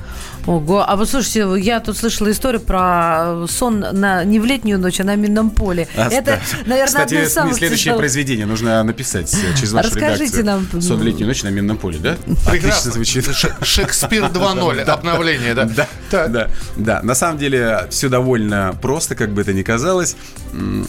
Ого, 0.47 0.83
а 0.87 0.95
вот 0.95 1.09
слушайте, 1.09 1.45
я 1.59 1.79
тут 1.81 1.97
слышала 1.97 2.31
историю 2.31 2.61
про 2.61 3.45
сон 3.49 3.79
на, 3.79 4.23
не 4.23 4.39
в 4.39 4.45
летнюю 4.45 4.79
ночь, 4.79 4.99
а 5.01 5.03
на 5.03 5.15
минном 5.15 5.49
поле. 5.49 5.87
А, 5.97 6.07
Это, 6.07 6.23
да. 6.25 6.39
наверное, 6.65 6.85
Кстати, 6.85 7.13
одно 7.15 7.25
из 7.27 7.33
самых 7.33 7.55
следующее 7.57 7.83
тяжелых. 7.83 7.99
произведение 7.99 8.45
нужно 8.45 8.81
написать 8.83 9.33
э, 9.33 9.55
через 9.57 9.73
вашу 9.73 9.89
Расскажите 9.89 10.37
редакцию. 10.39 10.45
нам. 10.71 10.81
Сон 10.81 10.97
в 10.99 11.03
летнюю 11.03 11.27
ночь 11.27 11.43
на 11.43 11.49
минном 11.49 11.77
поле, 11.77 11.99
да? 11.99 12.11
Отлично 12.13 12.51
Прекрасно. 12.51 12.91
звучит. 12.93 13.25
Шекспир 13.61 14.23
2.0, 14.23 14.81
обновление, 14.83 15.53
да? 15.53 15.69
Да, 16.11 16.49
да. 16.77 17.01
На 17.03 17.13
самом 17.15 17.37
деле 17.37 17.85
все 17.89 18.07
довольно 18.07 18.73
просто, 18.81 19.15
как 19.15 19.31
бы 19.33 19.41
это 19.41 19.51
ни 19.53 19.63
казалось. 19.63 20.15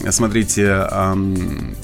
Смотрите, 0.09 0.63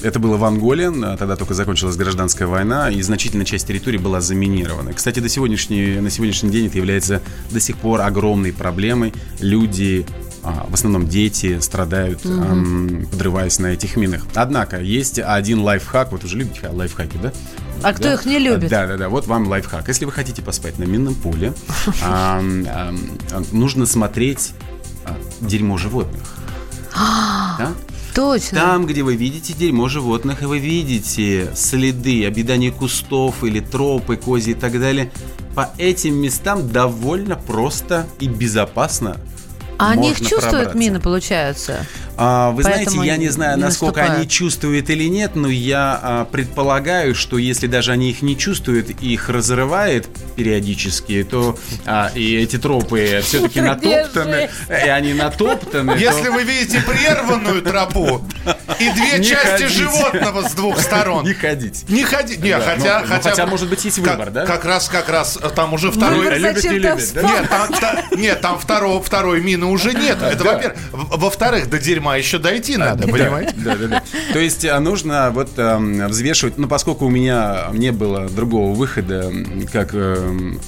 это 0.02 0.18
было 0.18 0.36
в 0.36 0.44
Анголе, 0.44 0.88
а, 0.88 1.16
тогда 1.16 1.36
только 1.36 1.54
закончилась 1.54 1.96
гражданская 1.96 2.48
война, 2.48 2.90
и 2.90 3.00
значительная 3.02 3.46
часть 3.46 3.66
территории 3.66 3.98
была 3.98 4.20
заминирована. 4.20 4.92
Кстати, 4.92 5.20
до 5.20 5.28
сегодняшней, 5.28 6.00
на 6.00 6.10
сегодняшний 6.10 6.50
день 6.50 6.66
это 6.66 6.78
является 6.78 7.22
до 7.50 7.60
сих 7.60 7.76
пор 7.76 8.00
огромной 8.00 8.52
проблемой. 8.52 9.12
Люди 9.40 10.06
а, 10.46 10.66
в 10.68 10.74
основном 10.74 11.08
дети 11.08 11.58
страдают, 11.58 12.20
ам, 12.24 13.06
подрываясь 13.10 13.58
на 13.58 13.66
этих 13.66 13.96
минах. 13.96 14.26
Однако 14.34 14.80
есть 14.80 15.18
один 15.18 15.60
лайфхак. 15.60 16.12
Вот 16.12 16.22
уже 16.22 16.38
любите 16.38 16.68
лайфхаки, 16.68 17.18
да? 17.20 17.32
А 17.82 17.92
кто 17.92 18.12
их 18.12 18.24
не 18.26 18.38
любит? 18.38 18.70
Да, 18.70 18.86
да, 18.86 18.96
да. 18.96 19.08
Вот 19.08 19.26
вам 19.26 19.48
лайфхак. 19.48 19.88
Если 19.88 20.04
вы 20.04 20.12
хотите 20.12 20.42
поспать 20.42 20.78
на 20.78 20.84
минном 20.84 21.14
поле, 21.14 21.52
нужно 23.52 23.86
смотреть 23.86 24.52
а, 25.04 25.16
дерьмо 25.40 25.78
животных. 25.78 26.36
Да? 27.58 27.72
Точно. 28.14 28.58
Там, 28.58 28.86
где 28.86 29.02
вы 29.02 29.14
видите 29.16 29.52
дерьмо 29.52 29.88
животных, 29.88 30.42
и 30.42 30.46
вы 30.46 30.58
видите 30.58 31.50
следы 31.54 32.26
объедания 32.26 32.72
кустов 32.72 33.44
или 33.44 33.60
тропы, 33.60 34.16
кози 34.16 34.50
и 34.50 34.54
так 34.54 34.80
далее, 34.80 35.10
по 35.54 35.70
этим 35.76 36.14
местам 36.14 36.70
довольно 36.70 37.36
просто 37.36 38.06
и 38.20 38.28
безопасно 38.28 39.16
а 39.78 39.90
они 39.90 40.10
их 40.10 40.26
чувствуют, 40.26 40.74
мины, 40.74 41.00
получается? 41.00 41.86
А, 42.18 42.50
вы 42.52 42.62
Поэтому 42.62 42.90
знаете, 42.90 43.12
я 43.12 43.16
не 43.18 43.28
знаю, 43.28 43.56
не 43.58 43.64
насколько 43.64 44.00
наступают. 44.00 44.20
они 44.20 44.28
чувствуют 44.28 44.90
или 44.90 45.04
нет, 45.04 45.36
но 45.36 45.48
я 45.48 46.00
а, 46.02 46.24
предполагаю, 46.24 47.14
что 47.14 47.36
если 47.38 47.66
даже 47.66 47.92
они 47.92 48.10
их 48.10 48.22
не 48.22 48.38
чувствуют, 48.38 48.90
их 49.02 49.28
разрывает 49.28 50.08
периодически, 50.34 51.24
то 51.24 51.58
а, 51.84 52.10
и 52.14 52.36
эти 52.36 52.58
тропы 52.58 53.20
все-таки 53.22 53.60
натоптаны, 53.60 54.48
и 54.68 54.88
они 54.88 55.12
натоптаны. 55.14 55.92
то- 55.92 55.98
Если 55.98 56.28
вы 56.28 56.42
видите 56.44 56.80
прерванную 56.80 57.62
тропу 57.62 58.22
и 58.78 58.90
две 58.92 59.22
части 59.22 59.66
животного 59.66 60.48
с 60.48 60.52
двух 60.54 60.80
сторон, 60.80 61.24
не 61.24 61.34
ходить. 61.34 61.88
не 61.88 62.02
ходи. 62.04 62.36
Не, 62.38 62.58
хотя, 62.58 63.00
ну, 63.00 63.06
ну, 63.06 63.12
хотя, 63.14 63.30
хотя, 63.30 63.46
может 63.46 63.68
быть, 63.68 63.84
есть 63.84 64.02
как- 64.02 64.12
выбор, 64.18 64.30
да? 64.30 64.46
Как 64.46 64.64
раз, 64.64 64.88
как 64.88 65.08
раз 65.08 65.38
э, 65.40 65.50
там 65.50 65.74
уже 65.74 65.90
второй. 65.90 66.38
Любят, 66.38 66.64
не 66.64 66.78
да? 67.12 68.04
Нет, 68.12 68.40
там, 68.40 68.58
второй 68.58 69.40
мины 69.40 69.66
уже 69.66 69.92
нет. 69.92 70.18
Это 70.22 70.44
во-первых. 70.44 70.78
Во-вторых, 70.92 71.68
до 71.68 71.78
дерьма 71.78 72.05
еще 72.14 72.38
дойти 72.38 72.76
надо, 72.76 73.08
понимаете? 73.08 73.54
Да, 73.56 73.74
да, 73.76 73.86
да. 73.88 74.02
То 74.32 74.38
есть 74.38 74.64
а, 74.64 74.78
нужно 74.80 75.30
вот 75.32 75.50
эм, 75.58 76.06
взвешивать, 76.06 76.58
ну, 76.58 76.68
поскольку 76.68 77.06
у 77.06 77.10
меня 77.10 77.68
не 77.72 77.90
было 77.90 78.28
другого 78.28 78.74
выхода, 78.74 79.32
как 79.72 79.94
эм, 79.94 80.60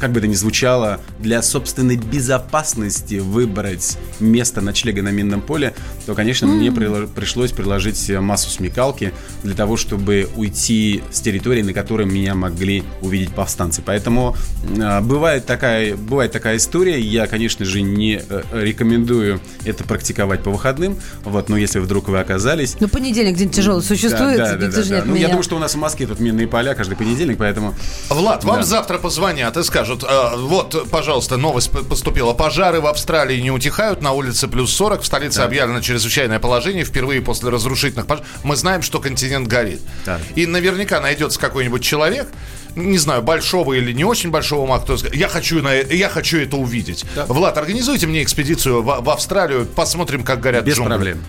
как 0.00 0.12
бы 0.12 0.18
это 0.20 0.28
ни 0.28 0.34
звучало, 0.34 1.00
для 1.18 1.42
собственной 1.42 1.96
безопасности 1.96 3.16
выбрать 3.16 3.98
место 4.20 4.60
ночлега 4.60 5.02
на 5.02 5.08
минном 5.10 5.40
поле, 5.40 5.74
то, 6.06 6.14
конечно, 6.14 6.46
мне 6.46 6.68
прило- 6.68 7.06
пришлось 7.06 7.52
приложить 7.52 8.08
массу 8.10 8.50
смекалки 8.50 9.12
для 9.42 9.54
того, 9.54 9.76
чтобы 9.76 10.28
уйти 10.36 11.02
с 11.10 11.20
территории, 11.20 11.62
на 11.62 11.72
которой 11.72 12.06
меня 12.06 12.34
могли 12.34 12.84
увидеть 13.00 13.32
повстанцы. 13.34 13.82
Поэтому 13.84 14.36
э, 14.76 15.00
бывает 15.00 15.46
такая, 15.46 15.96
бывает 15.96 16.32
такая 16.32 16.56
история. 16.58 17.00
Я, 17.00 17.26
конечно 17.26 17.64
же, 17.64 17.80
не 17.82 18.22
э, 18.28 18.42
рекомендую 18.52 19.40
это 19.64 19.84
практиковать 19.84 20.42
по 20.42 20.50
выходным. 20.50 20.98
Вот, 21.24 21.48
но 21.48 21.56
если 21.56 21.78
вдруг 21.80 22.08
вы 22.08 22.20
оказались, 22.20 22.76
Ну, 22.80 22.88
понедельник 22.88 23.36
день 23.36 23.50
тяжелый 23.50 23.82
существует, 23.82 24.36
да, 24.38 24.56
да, 24.56 24.68
да, 24.68 24.82
да. 24.82 24.82
не 24.82 24.88
Ну, 24.90 24.94
я 24.94 25.00
отменял. 25.00 25.28
думаю, 25.30 25.42
что 25.42 25.56
у 25.56 25.58
нас 25.58 25.74
в 25.74 25.78
Москве 25.78 26.06
тут 26.06 26.20
минные 26.20 26.46
поля 26.46 26.74
каждый 26.74 26.96
понедельник, 26.96 27.38
поэтому... 27.38 27.74
Влад, 28.10 28.44
вам 28.44 28.56
Да. 28.58 28.62
завтра 28.62 28.98
позвонят 28.98 29.56
и 29.56 29.62
скажут, 29.62 29.87
э, 29.96 30.36
вот, 30.36 30.88
пожалуйста, 30.90 31.36
новость 31.36 31.70
поступила. 31.70 32.32
Пожары 32.32 32.80
в 32.80 32.86
Австралии 32.86 33.40
не 33.40 33.50
утихают, 33.50 34.02
на 34.02 34.12
улице 34.12 34.48
плюс 34.48 34.72
40, 34.74 35.02
в 35.02 35.06
столице 35.06 35.40
объявлено 35.40 35.80
чрезвычайное 35.80 36.38
положение, 36.38 36.84
впервые 36.84 37.20
после 37.22 37.50
разрушительных 37.50 38.06
пожаров. 38.06 38.28
Мы 38.44 38.56
знаем, 38.56 38.82
что 38.82 39.00
континент 39.00 39.48
горит. 39.48 39.80
Так. 40.04 40.20
И 40.34 40.46
наверняка 40.46 41.00
найдется 41.00 41.38
какой-нибудь 41.40 41.82
человек, 41.82 42.28
не 42.76 42.98
знаю, 42.98 43.22
большого 43.22 43.72
или 43.74 43.92
не 43.92 44.04
очень 44.04 44.30
большого 44.30 44.62
ума, 44.62 44.78
кто 44.78 44.96
скажет, 44.96 45.16
я 45.16 45.28
хочу, 45.28 45.62
на, 45.62 45.74
э- 45.74 45.94
я 45.96 46.08
хочу 46.08 46.38
это 46.38 46.56
увидеть. 46.56 47.04
Влад, 47.26 47.58
организуйте 47.58 48.06
мне 48.06 48.22
экспедицию 48.22 48.82
в, 48.82 49.00
в 49.00 49.10
Австралию, 49.10 49.66
посмотрим, 49.66 50.22
как 50.22 50.40
горят 50.40 50.64
Без 50.64 50.76
джунгли. 50.76 50.88
проблем. 50.92 51.24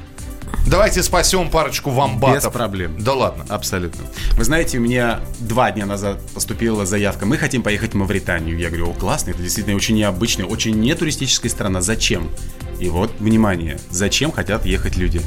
Давайте 0.67 1.01
спасем 1.01 1.49
парочку 1.49 1.89
вамбатов. 1.89 2.43
Без 2.43 2.51
проблем. 2.51 2.95
Да 2.99 3.13
ладно. 3.13 3.45
Абсолютно. 3.49 4.05
Вы 4.33 4.43
знаете, 4.43 4.77
у 4.77 4.81
меня 4.81 5.19
два 5.39 5.71
дня 5.71 5.85
назад 5.85 6.19
поступила 6.33 6.85
заявка. 6.85 7.25
Мы 7.25 7.37
хотим 7.37 7.63
поехать 7.63 7.93
в 7.93 7.95
Мавританию. 7.95 8.57
Я 8.57 8.67
говорю, 8.69 8.91
о, 8.91 8.93
классно, 8.93 9.31
это 9.31 9.41
действительно 9.41 9.75
очень 9.75 9.95
необычная, 9.95 10.45
очень 10.45 10.75
не 10.79 10.93
туристическая 10.93 11.49
страна. 11.49 11.81
Зачем? 11.81 12.29
И 12.79 12.87
вот, 12.87 13.11
внимание, 13.19 13.79
зачем 13.89 14.31
хотят 14.31 14.65
ехать 14.65 14.95
люди? 14.95 15.21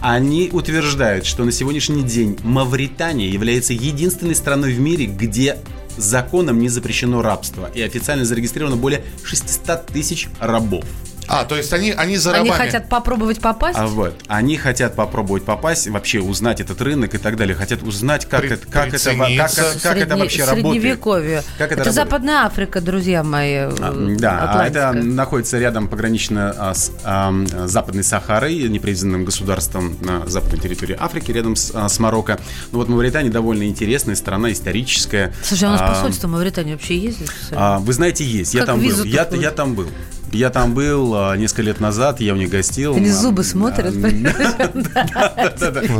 Они 0.00 0.50
утверждают, 0.52 1.24
что 1.24 1.44
на 1.44 1.52
сегодняшний 1.52 2.02
день 2.02 2.38
Мавритания 2.42 3.28
является 3.28 3.72
единственной 3.72 4.34
страной 4.34 4.74
в 4.74 4.80
мире, 4.80 5.06
где 5.06 5.56
законом 5.96 6.58
не 6.58 6.68
запрещено 6.68 7.22
рабство. 7.22 7.70
И 7.74 7.80
официально 7.80 8.24
зарегистрировано 8.26 8.76
более 8.76 9.02
600 9.22 9.86
тысяч 9.86 10.28
рабов. 10.40 10.84
А, 11.28 11.44
то 11.44 11.56
есть 11.56 11.72
они, 11.72 11.90
они 11.92 12.16
за 12.16 12.32
Они 12.34 12.50
рабами. 12.50 12.66
хотят 12.66 12.88
попробовать 12.88 13.40
попасть? 13.40 13.78
А 13.78 13.86
вот, 13.86 14.14
они 14.28 14.56
хотят 14.56 14.94
попробовать 14.94 15.44
попасть, 15.44 15.88
вообще 15.88 16.20
узнать 16.20 16.60
этот 16.60 16.80
рынок 16.80 17.14
и 17.14 17.18
так 17.18 17.36
далее, 17.36 17.54
хотят 17.54 17.82
узнать, 17.82 18.26
как, 18.26 18.40
При- 18.42 18.50
это, 18.52 18.66
как, 18.66 18.88
это, 18.94 18.98
как, 19.10 19.54
как- 19.54 19.82
как 19.82 19.96
это 19.96 20.16
вообще 20.16 20.44
работает. 20.44 20.72
Средневековье. 20.82 21.42
Как 21.58 21.72
это 21.72 21.80
это 21.80 21.84
работает? 21.90 21.94
Западная 21.94 22.44
Африка, 22.46 22.80
друзья 22.80 23.22
мои. 23.24 23.52
э, 23.52 23.70
А, 23.80 24.16
Да, 24.18 24.38
а 24.52 24.66
это 24.66 24.88
Атлантика. 24.90 25.14
находится 25.14 25.58
рядом 25.58 25.88
погранично 25.88 26.54
а, 26.56 26.74
с 26.74 26.90
ам, 27.04 27.46
Западной 27.68 28.04
Сахарой, 28.04 28.56
непризнанным 28.68 29.24
государством 29.24 29.96
на 30.00 30.26
западной 30.26 30.58
территории 30.60 30.96
Африки, 30.98 31.30
рядом 31.30 31.56
с, 31.56 31.70
а, 31.74 31.88
с 31.88 31.98
Марокко. 31.98 32.38
Ну 32.72 32.78
вот 32.78 32.88
Мавритания 32.88 33.30
довольно 33.30 33.64
интересная 33.64 34.14
страна, 34.16 34.52
историческая. 34.52 35.32
Слушай, 35.42 35.64
а 35.64 35.68
у 35.68 35.72
нас 35.72 35.80
А, 35.82 35.88
посольство 35.94 36.28
Мавритании 36.28 36.72
вообще 36.72 36.98
ездит? 36.98 37.30
а, 37.52 37.78
Вы 37.78 37.92
знаете, 37.92 38.24
есть. 38.24 38.54
Я 38.54 38.60
Как 38.60 38.68
там 38.68 38.80
был. 38.80 39.04
Я, 39.04 39.28
я 39.32 39.50
там 39.50 39.74
был. 39.74 39.88
Я 40.34 40.50
там 40.50 40.74
был 40.74 41.14
а, 41.14 41.36
несколько 41.36 41.62
лет 41.62 41.80
назад, 41.80 42.20
я 42.20 42.32
у 42.34 42.36
них 42.36 42.50
гостил. 42.50 42.96
Или 42.96 43.08
зубы 43.08 43.44
смотрят? 43.44 43.94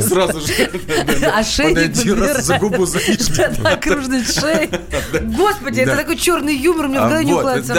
Сразу 0.03 0.41
же. 0.41 0.69
А 1.35 1.43
шею 1.43 2.19
раз 2.19 2.45
за 2.45 2.59
губу 2.59 2.85
заедешь. 2.85 3.25
Да, 3.35 3.71
окружность 3.71 4.39
шеи. 4.39 4.69
Господи, 5.37 5.81
это 5.81 5.95
такой 5.95 6.17
черный 6.17 6.55
юмор, 6.55 6.87
мне 6.87 6.99
в 6.99 7.03
А, 7.03 7.07
голове 7.09 7.25
не 7.25 7.33
укладывается. 7.33 7.73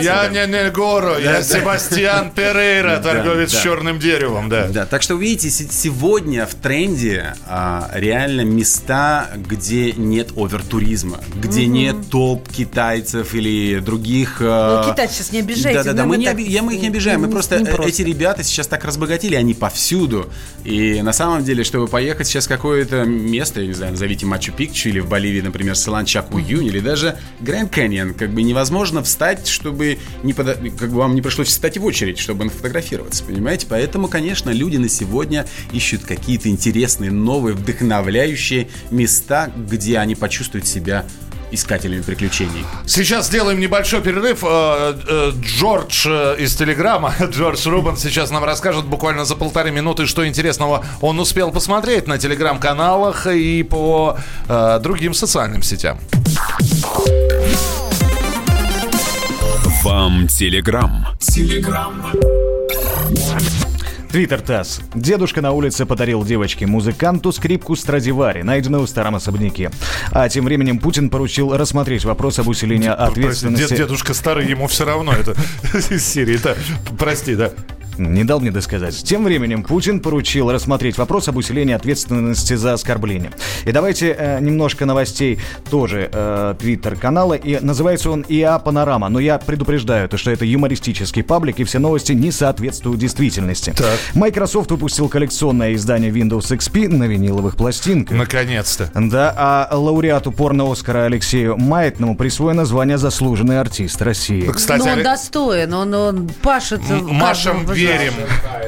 Я, 0.00 0.28
не 0.28 0.46
Негоро, 0.46 1.18
я. 1.18 1.42
Себастьян 1.42 2.30
Перейра, 2.30 2.98
торговец 2.98 3.52
черным 3.52 3.98
деревом, 3.98 4.48
да. 4.48 4.68
Да, 4.68 4.86
так 4.86 5.02
что, 5.02 5.14
видите, 5.14 5.50
се- 5.50 5.68
сегодня 5.70 6.46
в 6.46 6.54
тренде 6.54 7.34
а, 7.46 7.90
реально 7.94 8.42
места, 8.42 9.28
где 9.36 9.92
нет 9.92 10.30
овертуризма, 10.36 11.20
где 11.36 11.66
нет 11.66 11.96
толп 12.10 12.48
китайцев 12.48 13.34
или 13.34 13.80
других... 13.80 14.36
Ну, 14.40 14.84
китайцы 14.90 15.14
сейчас 15.16 15.32
не 15.32 15.40
обижайте, 15.40 15.89
Да-да-да, 15.92 16.02
нам 16.02 16.08
мы 16.08 16.16
не, 16.16 16.28
оби- 16.28 16.42
я, 16.42 16.62
мы 16.62 16.74
их 16.74 16.82
не 16.82 16.88
обижаем, 16.88 17.20
мы 17.22 17.28
просто, 17.28 17.56
э, 17.56 17.64
просто. 17.64 17.88
эти 17.88 18.02
ребята 18.02 18.42
сейчас 18.42 18.66
так 18.66 18.84
разбогатели, 18.84 19.34
они 19.34 19.54
повсюду. 19.54 20.30
И 20.64 21.00
на 21.02 21.12
самом 21.12 21.44
деле, 21.44 21.64
чтобы 21.64 21.86
поехать 21.88 22.26
сейчас 22.26 22.46
в 22.46 22.48
какое-то 22.48 23.04
место, 23.04 23.60
я 23.60 23.66
не 23.66 23.72
знаю, 23.72 23.92
назовите 23.92 24.26
Мачу-Пикчу 24.26 24.88
или 24.88 25.00
в 25.00 25.08
Боливии, 25.08 25.40
например, 25.40 25.74
Саланчак-Уюнь 25.74 26.66
или 26.66 26.80
даже 26.80 27.18
Гранд 27.40 27.72
Каньон, 27.72 28.14
как 28.14 28.30
бы 28.30 28.42
невозможно 28.42 29.02
встать, 29.02 29.46
чтобы 29.46 29.98
не 30.22 30.32
подо- 30.32 30.70
как 30.76 30.90
бы 30.90 30.96
вам 30.98 31.14
не 31.14 31.22
пришлось 31.22 31.48
встать 31.48 31.78
в 31.78 31.84
очередь, 31.84 32.18
чтобы 32.18 32.44
нафотографироваться, 32.44 33.24
понимаете? 33.24 33.66
Поэтому, 33.68 34.08
конечно, 34.08 34.50
люди 34.50 34.76
на 34.76 34.88
сегодня 34.88 35.46
ищут 35.72 36.02
какие-то 36.04 36.48
интересные, 36.48 37.10
новые, 37.10 37.54
вдохновляющие 37.54 38.68
места, 38.90 39.50
где 39.56 39.98
они 39.98 40.14
почувствуют 40.14 40.66
себя 40.66 41.04
искателями 41.50 42.02
приключений. 42.02 42.64
Сейчас 42.86 43.26
сделаем 43.26 43.60
небольшой 43.60 44.00
перерыв. 44.00 44.44
Э, 44.44 44.94
э, 45.08 45.32
Джордж 45.40 46.06
э, 46.08 46.36
из 46.38 46.54
Телеграма, 46.56 47.14
Джордж 47.30 47.68
Рубан 47.68 47.96
сейчас 47.96 48.30
нам 48.30 48.44
расскажет 48.44 48.84
буквально 48.84 49.24
за 49.24 49.36
полторы 49.36 49.70
минуты, 49.70 50.06
что 50.06 50.26
интересного 50.26 50.84
он 51.00 51.18
успел 51.18 51.50
посмотреть 51.52 52.06
на 52.06 52.18
Телеграм-каналах 52.18 53.26
и 53.26 53.62
по 53.62 54.18
другим 54.80 55.14
социальным 55.14 55.62
сетям. 55.62 55.98
Вам 59.82 60.26
Телеграм. 60.28 61.06
Твиттер 64.12 64.40
ТАСС. 64.40 64.80
Дедушка 64.94 65.40
на 65.40 65.52
улице 65.52 65.86
подарил 65.86 66.24
девочке-музыканту 66.24 67.30
скрипку 67.30 67.76
Страдивари, 67.76 68.42
найденную 68.42 68.82
в 68.84 68.88
старом 68.88 69.14
особняке. 69.14 69.70
А 70.10 70.28
тем 70.28 70.44
временем 70.46 70.80
Путин 70.80 71.10
поручил 71.10 71.56
рассмотреть 71.56 72.04
вопрос 72.04 72.40
об 72.40 72.48
усилении 72.48 72.88
Прости, 72.88 73.04
ответственности... 73.04 73.68
дед- 73.68 73.78
дедушка 73.78 74.12
старый, 74.14 74.48
ему 74.48 74.66
все 74.66 74.84
равно 74.84 75.12
это 75.12 75.36
из 75.94 76.04
Сирии. 76.04 76.38
Да, 76.42 76.56
прости, 76.98 77.36
да. 77.36 77.52
Не 78.00 78.24
дал 78.24 78.40
мне 78.40 78.50
досказать. 78.50 79.02
Тем 79.04 79.24
временем 79.24 79.62
Путин 79.62 80.00
поручил 80.00 80.50
рассмотреть 80.50 80.96
вопрос 80.98 81.28
об 81.28 81.36
усилении 81.36 81.74
ответственности 81.74 82.54
за 82.54 82.72
оскорбление. 82.72 83.30
И 83.64 83.72
давайте 83.72 84.16
э, 84.18 84.40
немножко 84.40 84.86
новостей 84.86 85.38
тоже 85.70 86.08
э, 86.12 86.54
твиттер-канала. 86.58 87.34
И 87.34 87.58
называется 87.60 88.10
он 88.10 88.24
ИА 88.28 88.58
Панорама. 88.58 89.08
Но 89.08 89.20
я 89.20 89.38
предупреждаю, 89.38 90.08
то, 90.08 90.16
что 90.16 90.30
это 90.30 90.44
юмористический 90.46 91.22
паблик, 91.22 91.60
и 91.60 91.64
все 91.64 91.78
новости 91.78 92.12
не 92.12 92.30
соответствуют 92.32 92.98
действительности. 93.00 93.74
Microsoft 94.14 94.70
выпустил 94.70 95.08
коллекционное 95.08 95.74
издание 95.74 96.10
Windows 96.10 96.50
XP 96.56 96.88
на 96.88 97.04
виниловых 97.04 97.56
пластинках. 97.56 98.16
Наконец-то. 98.16 98.90
Да, 98.94 99.34
а 99.36 99.68
лауреату 99.76 100.32
порно-Оскара 100.32 101.04
Алексею 101.04 101.56
Маятному 101.58 102.16
присвоено 102.16 102.64
звание 102.64 102.96
«Заслуженный 102.98 103.60
артист 103.60 104.00
России». 104.02 104.42
Кстати, 104.50 104.78
Но 104.80 104.86
Ну, 104.86 104.92
он 104.92 105.02
достоин, 105.02 105.74
он, 105.74 105.94
он 105.94 106.30
пашет. 106.42 106.80
М- 106.90 107.06
Машам 107.14 107.66
верим. 107.98 108.14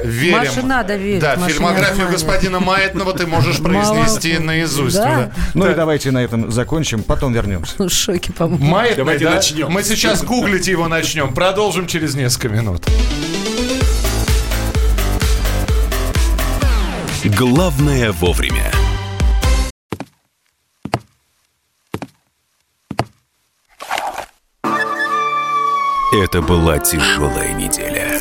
Верим. 0.05 0.39
Маше 0.39 0.63
надо 0.63 0.97
верить, 0.97 1.21
Да, 1.21 1.37
Маше 1.37 1.55
фильмографию 1.55 2.09
господина 2.09 2.61
Маятного 2.61 3.13
ты 3.13 3.27
можешь 3.27 3.59
произнести 3.59 4.39
наизусть. 4.39 4.99
Ну 5.55 5.71
и 5.71 5.75
давайте 5.75 6.11
на 6.11 6.19
этом 6.19 6.51
закончим, 6.51 7.03
потом 7.03 7.33
вернемся. 7.33 7.75
В 7.79 7.89
шоке, 7.89 8.33
по-моему. 8.33 8.65
Маятный, 8.65 8.97
Давайте 8.97 9.25
да? 9.25 9.35
начнем. 9.35 9.71
Мы 9.71 9.83
сейчас 9.83 10.23
гуглить 10.25 10.67
его 10.67 10.89
начнем. 10.89 11.33
Продолжим 11.35 11.87
через 11.87 12.15
несколько 12.15 12.49
минут. 12.49 12.87
Главное 17.25 18.11
вовремя. 18.13 18.73
Это 26.13 26.43
была 26.43 26.79
тяжелая 26.79 27.55
неделя. 27.55 28.21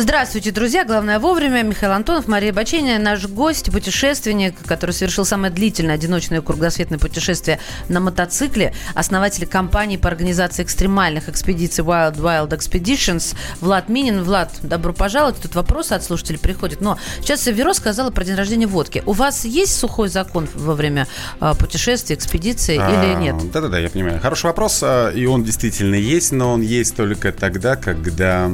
Здравствуйте, 0.00 0.50
друзья. 0.50 0.86
Главное 0.86 1.18
вовремя. 1.18 1.62
Михаил 1.62 1.92
Антонов, 1.92 2.26
Мария 2.26 2.54
Баченина, 2.54 2.98
наш 2.98 3.26
гость, 3.26 3.70
путешественник, 3.70 4.54
который 4.64 4.92
совершил 4.92 5.26
самое 5.26 5.52
длительное 5.52 5.96
одиночное 5.96 6.40
кругосветное 6.40 6.98
путешествие 6.98 7.60
на 7.90 8.00
мотоцикле, 8.00 8.72
основатель 8.94 9.46
компании 9.46 9.98
по 9.98 10.08
организации 10.08 10.62
экстремальных 10.62 11.28
экспедиций 11.28 11.84
Wild 11.84 12.16
Wild 12.16 12.48
Expeditions 12.48 13.36
Влад 13.60 13.90
Минин. 13.90 14.22
Влад, 14.22 14.50
добро 14.62 14.94
пожаловать. 14.94 15.36
Тут 15.42 15.54
вопросы 15.54 15.92
от 15.92 16.02
слушателей 16.02 16.38
приходят. 16.38 16.80
Но 16.80 16.98
сейчас 17.20 17.46
Веро 17.46 17.74
сказала 17.74 18.10
про 18.10 18.24
день 18.24 18.36
рождения 18.36 18.66
водки. 18.66 19.02
У 19.04 19.12
вас 19.12 19.44
есть 19.44 19.78
сухой 19.78 20.08
закон 20.08 20.48
во 20.54 20.74
время 20.74 21.08
э, 21.42 21.52
путешествий, 21.58 22.16
экспедиции 22.16 22.76
или 22.76 23.20
нет? 23.20 23.36
А, 23.38 23.52
Да-да-да, 23.52 23.78
я 23.78 23.90
понимаю. 23.90 24.18
Хороший 24.18 24.46
вопрос, 24.46 24.80
а, 24.82 25.10
и 25.10 25.26
он 25.26 25.44
действительно 25.44 25.96
есть, 25.96 26.32
но 26.32 26.54
он 26.54 26.62
есть 26.62 26.96
только 26.96 27.32
тогда, 27.32 27.76
когда 27.76 28.50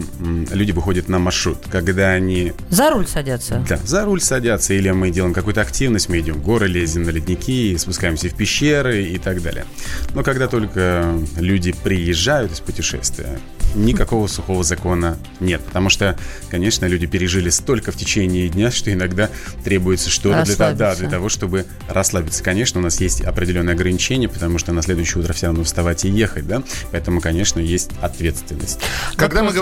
люди 0.51 0.73
выходят 0.73 1.09
на 1.09 1.21
маршрут, 1.37 1.59
когда 1.71 2.13
они 2.13 2.53
За 2.71 2.91
руль 2.91 3.07
садятся. 3.07 3.63
да, 3.69 3.79
за 3.85 4.05
руль 4.05 4.21
садятся, 4.21 4.73
или 4.75 4.91
мы 4.91 5.11
делаем 5.11 5.35
какую-то 5.35 5.61
активность, 5.61 6.09
мы 6.09 6.21
идем 6.21 6.35
в 6.35 6.43
горы, 6.43 6.67
лезем 6.67 7.03
на 7.03 7.11
ледники, 7.11 7.77
спускаемся 7.77 8.29
в 8.29 8.35
пещеры 8.35 9.05
и 9.05 9.19
так 9.19 9.43
далее. 9.43 9.67
Но 10.15 10.23
когда 10.23 10.49
только 10.49 11.15
люди 11.37 11.73
приезжают 11.85 12.53
из 12.53 12.61
путешествия, 12.61 13.39
никакого 13.75 14.27
сухого 14.27 14.63
закона 14.65 15.19
нет. 15.41 15.63
Потому 15.65 15.91
что, 15.91 16.17
конечно, 16.51 16.87
люди 16.87 17.07
пережили 17.07 17.51
столько 17.51 17.93
в 17.93 17.97
течение 17.97 18.49
дня, 18.49 18.71
что 18.71 18.93
иногда 18.93 19.29
требуется 19.65 20.11
что-то 20.11 20.43
для, 20.45 20.55
того- 20.57 20.77
да, 20.77 20.95
для 20.95 21.09
того, 21.11 21.29
чтобы 21.29 21.67
расслабиться. 21.89 22.43
Конечно, 22.43 22.81
у 22.81 22.83
нас 22.83 23.01
есть 23.01 23.21
определенные 23.21 23.75
ограничения, 23.75 24.29
потому 24.29 24.59
что 24.59 24.73
на 24.73 24.83
следующее 24.83 25.23
утро 25.23 25.33
все 25.33 25.47
равно 25.47 25.65
вставать 25.65 26.05
и 26.05 26.09
ехать, 26.09 26.47
да? 26.47 26.63
Поэтому, 26.91 27.21
конечно, 27.21 27.61
есть 27.61 27.91
ответственность. 28.01 28.81
Когда 29.17 29.43
мы, 29.43 29.53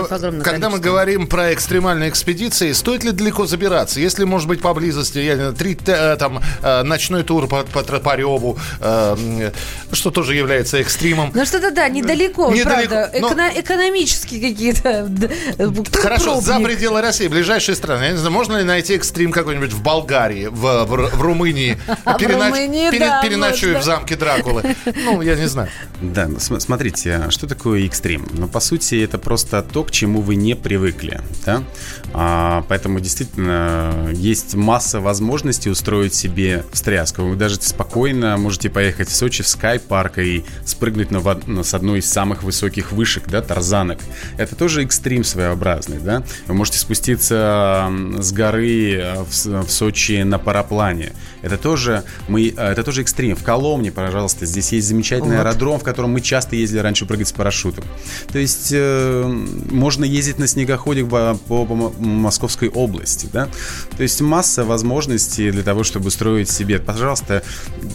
когда 0.43 0.69
мы 0.69 0.79
говорим 0.79 1.27
про 1.27 1.53
экстремальные 1.53 2.09
экспедиции, 2.09 2.71
стоит 2.71 3.03
ли 3.03 3.11
далеко 3.11 3.45
забираться? 3.45 3.99
Если, 3.99 4.23
может 4.23 4.47
быть, 4.47 4.61
поблизости, 4.61 5.19
я 5.19 5.33
не 5.33 5.39
знаю, 5.39 5.53
три, 5.53 5.77
э, 5.85 6.15
там, 6.17 6.41
э, 6.61 6.83
ночной 6.83 7.23
тур 7.23 7.47
по, 7.47 7.63
по 7.63 7.83
Тропареву, 7.83 8.57
э, 8.79 9.51
что 9.91 10.11
тоже 10.11 10.35
является 10.35 10.77
экстримом. 10.77 11.31
Ну 11.33 11.45
что-то 11.45 11.71
да, 11.71 11.87
недалеко, 11.89 12.53
Недалеко, 12.53 12.89
правда. 12.89 13.11
но- 13.19 13.29
Эконо- 13.29 13.51
экономические 13.95 14.41
какие-то 14.41 15.09
э, 15.57 15.69
Хорошо, 15.93 16.41
за 16.41 16.53
пробник. 16.53 16.67
пределы 16.67 17.01
России, 17.01 17.27
ближайшие 17.27 17.75
страны. 17.75 18.03
Я 18.03 18.11
не 18.11 18.17
знаю, 18.17 18.31
можно 18.33 18.57
ли 18.57 18.63
найти 18.63 18.93
экстрим 18.95 19.31
какой-нибудь 19.31 19.71
в 19.73 19.81
Болгарии, 19.81 20.47
в, 20.47 20.85
в, 20.85 20.93
Ру- 20.93 21.15
в 21.15 21.21
Румынии? 21.21 21.77
А 22.05 22.17
в 22.17 22.21
Румынии, 22.21 22.97
да, 22.97 23.21
переночую 23.21 23.73
можно. 23.73 23.81
в 23.81 23.83
замке 23.83 24.15
Дракулы. 24.15 24.75
Ну, 25.05 25.21
я 25.21 25.35
не 25.35 25.47
знаю. 25.47 25.69
Да, 26.01 26.27
ну, 26.27 26.39
см- 26.39 26.59
смотрите, 26.61 27.15
а 27.27 27.31
что 27.31 27.47
такое 27.47 27.85
экстрим? 27.85 28.27
Ну, 28.33 28.47
по 28.47 28.59
сути, 28.59 29.03
это 29.03 29.17
просто 29.17 29.61
то, 29.63 29.83
к 29.83 29.91
чему 29.91 30.21
вы 30.21 30.35
не 30.35 30.55
привыкли, 30.55 31.21
да? 31.45 31.63
А, 32.13 32.63
поэтому 32.67 32.99
действительно 32.99 34.09
есть 34.11 34.55
масса 34.55 34.99
возможностей 34.99 35.69
устроить 35.69 36.13
себе 36.13 36.63
встряску. 36.73 37.23
Вы 37.23 37.35
даже 37.35 37.55
спокойно 37.61 38.37
можете 38.37 38.69
поехать 38.69 39.09
в 39.09 39.15
Сочи 39.15 39.43
в 39.43 39.47
скай-парк 39.47 40.17
и 40.19 40.43
спрыгнуть 40.65 41.11
на, 41.11 41.21
на- 41.45 41.63
с 41.63 41.73
одной 41.73 41.99
из 41.99 42.11
самых 42.11 42.43
высоких 42.43 42.91
вышек, 42.91 43.27
да, 43.27 43.41
тарзанок. 43.85 43.99
Это 44.37 44.55
тоже 44.55 44.83
экстрим 44.83 45.23
своеобразный, 45.23 45.99
да? 45.99 46.23
Вы 46.47 46.53
можете 46.53 46.77
спуститься 46.79 47.91
с 48.19 48.31
горы 48.31 48.93
э, 48.93 49.23
в, 49.23 49.63
в 49.65 49.69
Сочи 49.69 50.23
на 50.23 50.39
параплане. 50.39 51.13
Это 51.41 51.57
тоже, 51.57 52.03
мы, 52.27 52.47
э, 52.47 52.71
это 52.71 52.83
тоже 52.83 53.01
экстрим. 53.01 53.35
В 53.35 53.43
Коломне, 53.43 53.91
пожалуйста, 53.91 54.45
здесь 54.45 54.71
есть 54.71 54.87
замечательный 54.87 55.39
аэродром, 55.39 55.79
в 55.79 55.83
котором 55.83 56.11
мы 56.11 56.21
часто 56.21 56.55
ездили 56.55 56.79
раньше 56.79 57.05
прыгать 57.05 57.27
с 57.27 57.31
парашютом. 57.31 57.85
То 58.31 58.39
есть 58.39 58.69
э, 58.71 59.23
можно 59.71 60.05
ездить 60.05 60.39
на 60.39 60.47
снегоходе 60.47 61.05
по, 61.05 61.37
по- 61.47 61.65
по 61.65 61.75
Московской 61.99 62.69
области, 62.69 63.27
да? 63.31 63.49
То 63.97 64.03
есть 64.03 64.21
масса 64.21 64.63
возможностей 64.63 65.51
для 65.51 65.63
того, 65.63 65.83
чтобы 65.83 66.11
строить 66.11 66.49
себе. 66.49 66.79
Пожалуйста, 66.79 67.43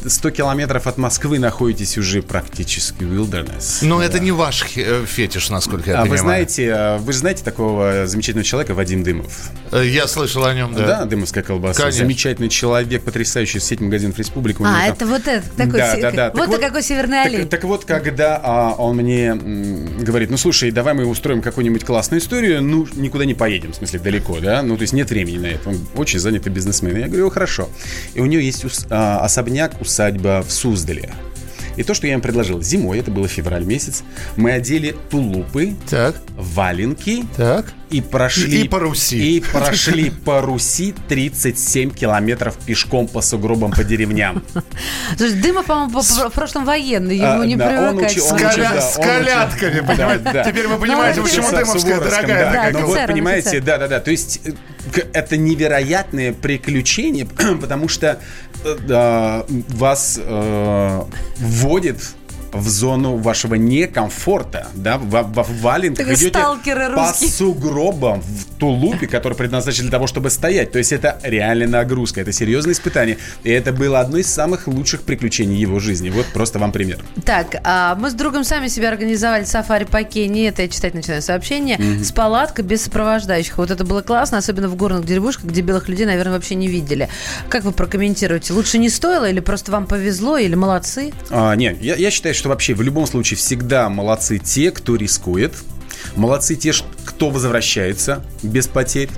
100 0.07 0.31
километров 0.31 0.87
от 0.87 0.98
Москвы 0.98 1.38
находитесь 1.38 1.98
уже 1.98 2.22
практически 2.22 3.05
в 3.05 3.12
wilderness. 3.12 3.79
Но 3.83 4.03
это 4.03 4.18
не 4.20 4.33
ваш 4.33 4.64
э, 4.76 5.05
фетиш, 5.07 5.50
насколько 5.50 5.80
я 5.87 5.95
а 5.95 6.03
понимаю. 6.03 6.11
вы 6.11 6.19
знаете, 6.19 6.73
а 6.73 6.99
вы 6.99 7.12
же 7.12 7.19
знаете 7.19 7.45
такого 7.45 8.07
замечательного 8.07 8.45
человека 8.45 8.75
Вадим 8.75 9.03
Дымов? 9.03 9.51
Э, 9.73 9.85
Я 9.87 10.07
слышал 10.09 10.45
о 10.45 10.55
нем, 10.55 10.75
да. 10.75 10.87
Да, 10.87 11.05
Дымовская 11.05 11.43
колбаса. 11.43 11.81
Конечно. 11.81 12.01
Замечательный 12.05 12.49
человек, 12.49 13.03
потрясающий 13.03 13.61
сеть 13.61 13.81
магазинов 13.81 14.19
Республика. 14.19 14.62
А, 14.66 14.87
там- 14.87 14.93
это 14.93 15.07
вот 15.07 15.27
это, 15.27 15.49
такой, 15.57 15.79
Да, 15.79 15.95
се- 15.95 16.03
да, 16.03 16.11
да. 16.11 16.31
Так 16.31 16.38
вот, 16.38 16.49
вот- 16.49 16.61
какой 16.61 16.83
северный 16.83 17.23
олень. 17.23 17.40
Так, 17.43 17.51
так 17.51 17.64
вот, 17.64 17.85
когда 17.85 18.40
а, 18.43 18.75
он 18.79 18.97
мне 18.97 19.27
м, 19.29 19.99
говорит, 20.05 20.31
ну 20.31 20.37
слушай, 20.37 20.71
давай 20.71 20.95
мы 20.95 21.07
устроим 21.07 21.43
какую-нибудь 21.43 21.85
классную 21.85 22.21
историю, 22.21 22.62
ну 22.62 22.87
никуда 22.95 23.25
не 23.25 23.35
поедем, 23.35 23.73
в 23.73 23.77
смысле 23.77 23.99
далеко, 24.01 24.38
да, 24.40 24.62
ну 24.62 24.77
то 24.77 24.83
есть 24.83 24.93
нет 24.93 25.11
времени 25.11 25.38
на 25.38 25.47
это, 25.47 25.69
он 25.71 25.79
очень 25.97 26.19
занятый 26.19 26.51
бизнесмен. 26.51 26.97
Я 26.97 27.07
говорю, 27.07 27.31
хорошо. 27.31 27.69
И 28.14 28.21
у 28.21 28.27
него 28.27 28.43
есть 28.43 28.64
ус- 28.64 28.87
а, 28.90 29.21
особняк, 29.21 29.81
усадьба 29.81 30.43
в 30.47 30.51
Суздале. 30.53 31.11
И 31.81 31.83
то, 31.83 31.95
что 31.95 32.07
я 32.07 32.12
им 32.12 32.21
предложил 32.21 32.61
зимой, 32.61 32.99
это 32.99 33.11
было 33.11 33.27
февраль 33.27 33.64
месяц, 33.64 34.03
мы 34.37 34.53
одели 34.53 34.95
тулупы, 35.09 35.77
Так, 35.88 36.14
валенки 36.37 37.25
так. 37.35 37.73
И 37.90 38.00
прошли... 38.00 38.62
И 38.62 38.68
по 38.68 38.79
Руси. 38.79 39.37
И 39.37 39.40
прошли 39.40 40.11
по 40.11 40.40
Руси 40.40 40.94
37 41.09 41.90
километров 41.90 42.57
пешком 42.57 43.09
по 43.09 43.20
сугробам 43.20 43.72
по 43.72 43.85
деревням. 43.85 44.42
Слушай, 45.16 45.35
Дымов, 45.35 45.66
по-моему, 45.66 45.92
по- 45.92 46.00
по- 46.03 46.31
в 46.31 46.33
прошлом 46.33 46.64
военный, 46.64 47.16
ему 47.16 47.40
А, 47.40 47.46
не 47.46 47.57
привыкать. 47.57 48.18
С, 48.20 48.96
колядками, 48.96 49.81
понимаете? 49.81 50.44
Теперь 50.46 50.68
вы 50.68 50.79
понимаете, 50.79 51.20
Ну, 51.20 51.26
почему 51.26 51.48
это 51.48 51.61
Дымовская 51.64 52.00
дорогая 52.00 52.72
Ну 52.72 52.87
вот, 52.87 53.07
понимаете, 53.07 53.48
офицер. 53.48 53.64
да, 53.64 53.79
да, 53.79 53.88
да. 53.88 54.00
То 54.00 54.11
есть 54.11 54.40
это 55.12 55.37
невероятные 55.37 56.33
приключения, 56.33 57.26
потому 57.61 57.88
что 57.88 58.20
э, 58.64 59.42
вас 59.48 60.20
э, 60.22 61.03
вводит 61.38 61.98
в 62.52 62.68
зону 62.68 63.16
вашего 63.16 63.54
некомфорта, 63.54 64.68
да, 64.74 64.98
в, 64.98 65.04
в- 65.04 65.60
валенках 65.60 66.06
Так 66.06 66.16
идете 66.16 66.38
по 66.94 67.12
сугробам 67.12 68.20
в 68.20 68.58
тулупе, 68.58 69.06
который 69.06 69.34
предназначен 69.34 69.84
для 69.84 69.90
того, 69.90 70.06
чтобы 70.06 70.30
стоять. 70.30 70.72
То 70.72 70.78
есть 70.78 70.92
это 70.92 71.18
реальная 71.22 71.68
нагрузка, 71.68 72.20
это 72.20 72.32
серьезное 72.32 72.72
испытание. 72.72 73.18
И 73.44 73.50
это 73.50 73.72
было 73.72 74.00
одно 74.00 74.18
из 74.18 74.32
самых 74.32 74.66
лучших 74.66 75.02
приключений 75.02 75.56
его 75.56 75.78
жизни. 75.78 76.10
Вот 76.10 76.26
просто 76.26 76.58
вам 76.58 76.72
пример. 76.72 76.98
Так, 77.24 77.56
а 77.64 77.94
мы 77.94 78.10
с 78.10 78.14
другом 78.14 78.44
сами 78.44 78.68
себе 78.68 78.88
организовали 78.88 79.44
сафари 79.44 79.84
по 79.84 80.02
Кении. 80.02 80.48
Это 80.48 80.62
я 80.62 80.68
читать 80.68 80.94
начинаю 80.94 81.22
сообщение. 81.22 81.78
С 82.02 82.12
палаткой 82.12 82.64
без 82.64 82.82
сопровождающих. 82.82 83.58
Вот 83.58 83.70
это 83.70 83.84
было 83.84 84.02
классно, 84.02 84.38
особенно 84.38 84.68
в 84.68 84.76
горных 84.76 85.06
деревушках, 85.06 85.46
где 85.46 85.60
белых 85.60 85.88
людей, 85.88 86.06
наверное, 86.06 86.34
вообще 86.34 86.54
не 86.54 86.68
видели. 86.68 87.08
Как 87.48 87.64
вы 87.64 87.72
прокомментируете? 87.72 88.52
Лучше 88.52 88.78
не 88.78 88.88
стоило 88.88 89.28
или 89.28 89.40
просто 89.40 89.72
вам 89.72 89.86
повезло, 89.86 90.36
или 90.38 90.54
молодцы? 90.54 91.12
А, 91.30 91.54
нет, 91.54 91.80
я, 91.82 91.96
я 91.96 92.10
считаю, 92.10 92.34
что 92.40 92.48
вообще 92.48 92.72
в 92.72 92.81
любом 92.81 93.07
случае 93.07 93.37
всегда 93.37 93.90
молодцы 93.90 94.38
те, 94.38 94.70
кто 94.70 94.96
рискует. 94.96 95.53
Молодцы 96.16 96.54
те, 96.56 96.72
кто 97.04 97.30
возвращается 97.30 98.24
без 98.42 98.66
потерь. 98.66 99.10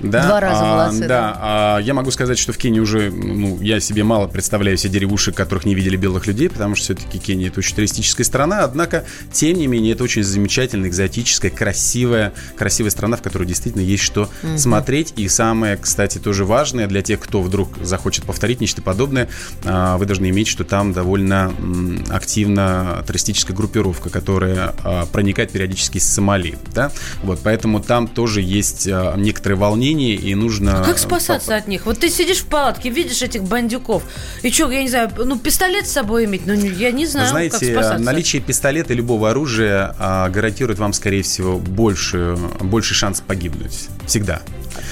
Да, 0.00 0.26
Два 0.26 0.40
раза 0.40 0.60
а, 0.62 0.76
молодцы, 0.76 1.00
Да, 1.00 1.06
да. 1.08 1.38
а, 1.40 1.78
я 1.78 1.94
могу 1.94 2.10
сказать, 2.10 2.38
что 2.38 2.52
в 2.52 2.58
Кении 2.58 2.80
уже, 2.80 3.10
ну, 3.10 3.60
я 3.60 3.80
себе 3.80 4.04
мало 4.04 4.28
представляю 4.28 4.76
себе 4.76 4.92
деревушек, 4.94 5.34
которых 5.34 5.64
не 5.64 5.74
видели 5.74 5.96
белых 5.96 6.26
людей, 6.26 6.48
потому 6.48 6.74
что 6.74 6.84
все-таки 6.94 7.18
Кения 7.18 7.48
это 7.48 7.58
очень 7.60 7.74
туристическая 7.74 8.24
страна. 8.24 8.60
Однако, 8.64 9.04
тем 9.32 9.56
не 9.58 9.66
менее, 9.66 9.94
это 9.94 10.04
очень 10.04 10.22
замечательная, 10.22 10.88
экзотическая, 10.88 11.50
красивая, 11.50 12.32
красивая 12.56 12.90
страна, 12.90 13.16
в 13.16 13.22
которой 13.22 13.46
действительно 13.46 13.82
есть 13.82 14.02
что 14.04 14.28
смотреть. 14.56 15.14
И 15.16 15.28
самое, 15.28 15.76
кстати, 15.76 16.18
тоже 16.18 16.44
важное 16.44 16.86
для 16.86 17.02
тех, 17.02 17.18
кто 17.20 17.42
вдруг 17.42 17.70
захочет 17.82 18.24
повторить 18.24 18.60
нечто 18.60 18.82
подобное, 18.82 19.28
а, 19.64 19.96
вы 19.96 20.06
должны 20.06 20.28
иметь, 20.30 20.48
что 20.48 20.64
там 20.64 20.92
довольно 20.92 21.52
м, 21.58 22.04
активна 22.08 23.02
туристическая 23.06 23.56
группировка, 23.56 24.10
которая 24.10 24.74
а, 24.84 25.06
проникает 25.06 25.50
периодически 25.50 25.98
из 25.98 26.08
Сомали. 26.28 26.58
Да? 26.74 26.90
Вот, 27.22 27.40
поэтому 27.42 27.80
там 27.80 28.06
тоже 28.06 28.42
есть 28.42 28.86
а, 28.86 29.16
некоторые 29.16 29.58
волнения, 29.58 30.14
и 30.14 30.34
нужно... 30.34 30.82
Как 30.84 30.98
спасаться 30.98 31.56
от 31.56 31.68
них? 31.68 31.86
Вот 31.86 31.98
ты 31.98 32.10
сидишь 32.10 32.38
в 32.38 32.46
палатке, 32.46 32.90
видишь 32.90 33.22
этих 33.22 33.44
бандюков. 33.44 34.02
И 34.42 34.50
что, 34.50 34.70
я 34.70 34.82
не 34.82 34.90
знаю, 34.90 35.10
ну 35.16 35.38
пистолет 35.38 35.86
с 35.86 35.92
собой 35.92 36.26
иметь? 36.26 36.46
Ну, 36.46 36.52
я 36.52 36.90
не 36.92 37.06
знаю, 37.06 37.26
как 37.26 37.30
знаете, 37.30 37.72
спасаться. 37.72 38.04
наличие 38.04 38.42
пистолета 38.42 38.92
и 38.92 38.96
любого 38.96 39.30
оружия 39.30 39.94
а, 39.98 40.28
гарантирует 40.28 40.78
вам, 40.78 40.92
скорее 40.92 41.22
всего, 41.22 41.58
больше, 41.58 42.36
больше 42.60 42.94
шанс 42.94 43.22
погибнуть. 43.22 43.88
Всегда. 44.06 44.42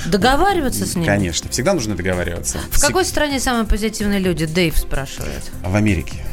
Договариваться 0.07 0.87
с 0.87 0.95
ними? 0.95 1.07
Конечно. 1.07 1.51
Всегда 1.51 1.75
нужно 1.75 1.97
договариваться. 1.97 2.59
В 2.71 2.81
какой 2.81 3.05
стране 3.05 3.41
самые 3.41 3.67
позитивные 3.67 4.21
люди? 4.21 4.47
Дэйв 4.47 4.77
спрашивает. 4.77 5.43
В 5.63 5.77
Америке. 5.77 6.25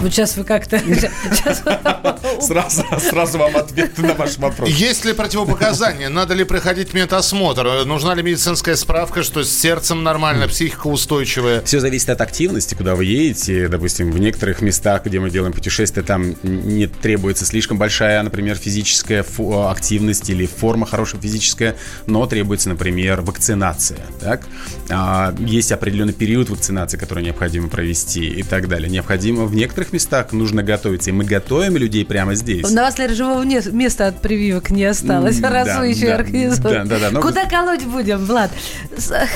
Вот 0.00 0.12
сейчас 0.12 0.36
вы 0.36 0.44
как-то... 0.44 0.80
Сразу, 2.40 2.84
сразу 2.98 3.38
вам 3.38 3.56
ответ 3.56 3.98
на 3.98 4.14
ваш 4.14 4.38
вопрос. 4.38 4.68
Есть 4.68 5.04
ли 5.04 5.12
противопоказания? 5.12 6.08
Надо 6.08 6.32
ли 6.32 6.44
проходить 6.44 6.94
медосмотр? 6.94 7.84
Нужна 7.84 8.14
ли 8.14 8.22
медицинская 8.22 8.76
справка, 8.76 9.22
что 9.22 9.42
с 9.42 9.50
сердцем 9.50 10.02
нормально, 10.02 10.48
психика 10.48 10.86
устойчивая? 10.86 11.60
Все 11.62 11.80
зависит 11.80 12.08
от 12.08 12.20
активности, 12.20 12.74
куда 12.74 12.94
вы 12.94 13.04
едете. 13.04 13.68
Допустим, 13.68 14.10
в 14.10 14.18
некоторых 14.18 14.62
местах, 14.62 15.04
где 15.04 15.20
мы 15.20 15.30
делаем 15.30 15.52
путешествия, 15.52 16.02
там 16.02 16.34
не 16.42 16.86
требуется 16.86 17.44
слишком 17.44 17.78
большая, 17.78 18.22
например, 18.22 18.56
физическая 18.56 19.24
активность 19.68 20.30
или 20.30 20.46
форма 20.46 20.86
хорошая 20.86 21.20
физическая, 21.20 21.76
но 22.06 22.26
требуется, 22.26 22.68
например, 22.68 23.20
вакцинация. 23.20 24.00
Так? 24.20 24.46
А, 24.88 25.34
есть 25.38 25.72
определенный 25.72 26.14
период 26.14 26.48
вакцинации, 26.48 26.96
который 26.96 27.24
необходимо 27.24 27.68
провести 27.68 28.26
и 28.26 28.42
так 28.42 28.68
далее. 28.68 28.90
Необходимо 28.90 29.44
в 29.44 29.54
некоторых 29.54 29.89
местах 29.92 30.32
нужно 30.32 30.62
готовиться. 30.62 31.10
И 31.10 31.12
мы 31.12 31.24
готовим 31.24 31.76
людей 31.76 32.04
прямо 32.04 32.34
здесь. 32.34 32.68
На 32.70 32.82
вас, 32.82 32.96
наверное, 32.98 33.16
живого 33.16 33.42
не- 33.42 33.60
места 33.72 34.06
от 34.08 34.20
прививок 34.20 34.70
не 34.70 34.84
осталось, 34.84 35.38
М, 35.38 35.44
раз 35.52 35.66
да, 35.66 35.80
вы 35.80 35.88
еще 35.88 36.06
да, 36.06 36.14
организуете. 36.16 36.62
да, 36.62 36.84
да, 36.84 36.98
да, 36.98 37.10
но- 37.10 37.20
Куда 37.20 37.46
колоть 37.46 37.84
будем, 37.84 38.24
Влад? 38.24 38.50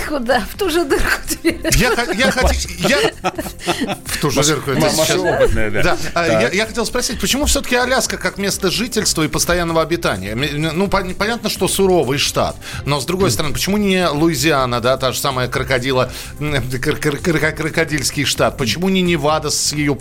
Куда? 0.09 0.41
В 0.41 0.57
ту 0.59 0.71
же 0.71 0.85
дырку 0.85 1.07
тебе. 1.29 1.59
Я, 1.73 1.91
я 2.15 2.31
хотел... 2.31 2.71
Я... 2.89 2.99
В 4.05 4.19
ту 4.21 4.31
же 4.31 4.43
дырку 4.43 4.71
Маша 4.79 5.19
опытная, 5.19 5.71
да. 5.71 5.97
А, 6.15 6.51
я, 6.53 6.67
хотел 6.67 6.87
спросить, 6.87 7.21
почему 7.21 7.47
все-таки 7.47 7.77
Аляска 7.77 8.17
как 8.17 8.39
место 8.39 8.71
жительства 8.71 9.23
и 9.23 9.29
постоянного 9.29 9.83
обитания? 9.83 10.35
Ну, 10.35 10.87
пон- 10.87 11.15
понятно, 11.15 11.49
что 11.49 11.69
суровый 11.69 12.19
штат, 12.19 12.57
но 12.85 13.01
с 13.01 13.07
другой 13.07 13.31
стороны, 13.31 13.55
почему 13.55 13.77
не 13.77 14.09
Луизиана, 14.09 14.81
да, 14.81 14.97
та 14.97 15.13
же 15.13 15.19
самая 15.19 15.49
крокодила, 15.49 16.11
крокодильский 16.93 18.25
штат? 18.25 18.57
Почему 18.57 18.89
не 18.89 19.03
Невада 19.03 19.51
с 19.51 19.73
ее 19.73 19.95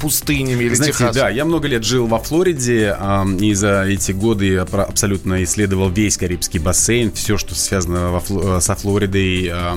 пустынями 0.43 0.63
или 0.65 0.75
Знаете, 0.75 0.97
Техас? 0.97 1.15
да, 1.15 1.29
я 1.29 1.45
много 1.45 1.67
лет 1.67 1.83
жил 1.83 2.07
во 2.07 2.19
Флориде, 2.19 2.95
и 3.39 3.53
за 3.53 3.83
эти 3.83 4.11
годы 4.11 4.45
я 4.53 4.61
абсолютно 4.63 5.43
исследовал 5.43 5.89
весь 5.89 6.17
Карибский 6.17 6.59
бассейн, 6.59 7.11
все, 7.11 7.37
что 7.37 7.55
связано 7.55 8.11
во 8.11 8.19
Фло- 8.19 8.57
э, 8.57 8.61
со 8.61 8.75
Флоридой. 8.75 9.47
э, 9.51 9.73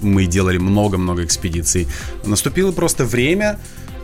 Мы 0.00 0.26
делали 0.26 0.58
много-много 0.58 1.24
экспедиций. 1.24 1.86
Наступило 2.24 2.72
просто 2.72 3.04
время, 3.04 3.58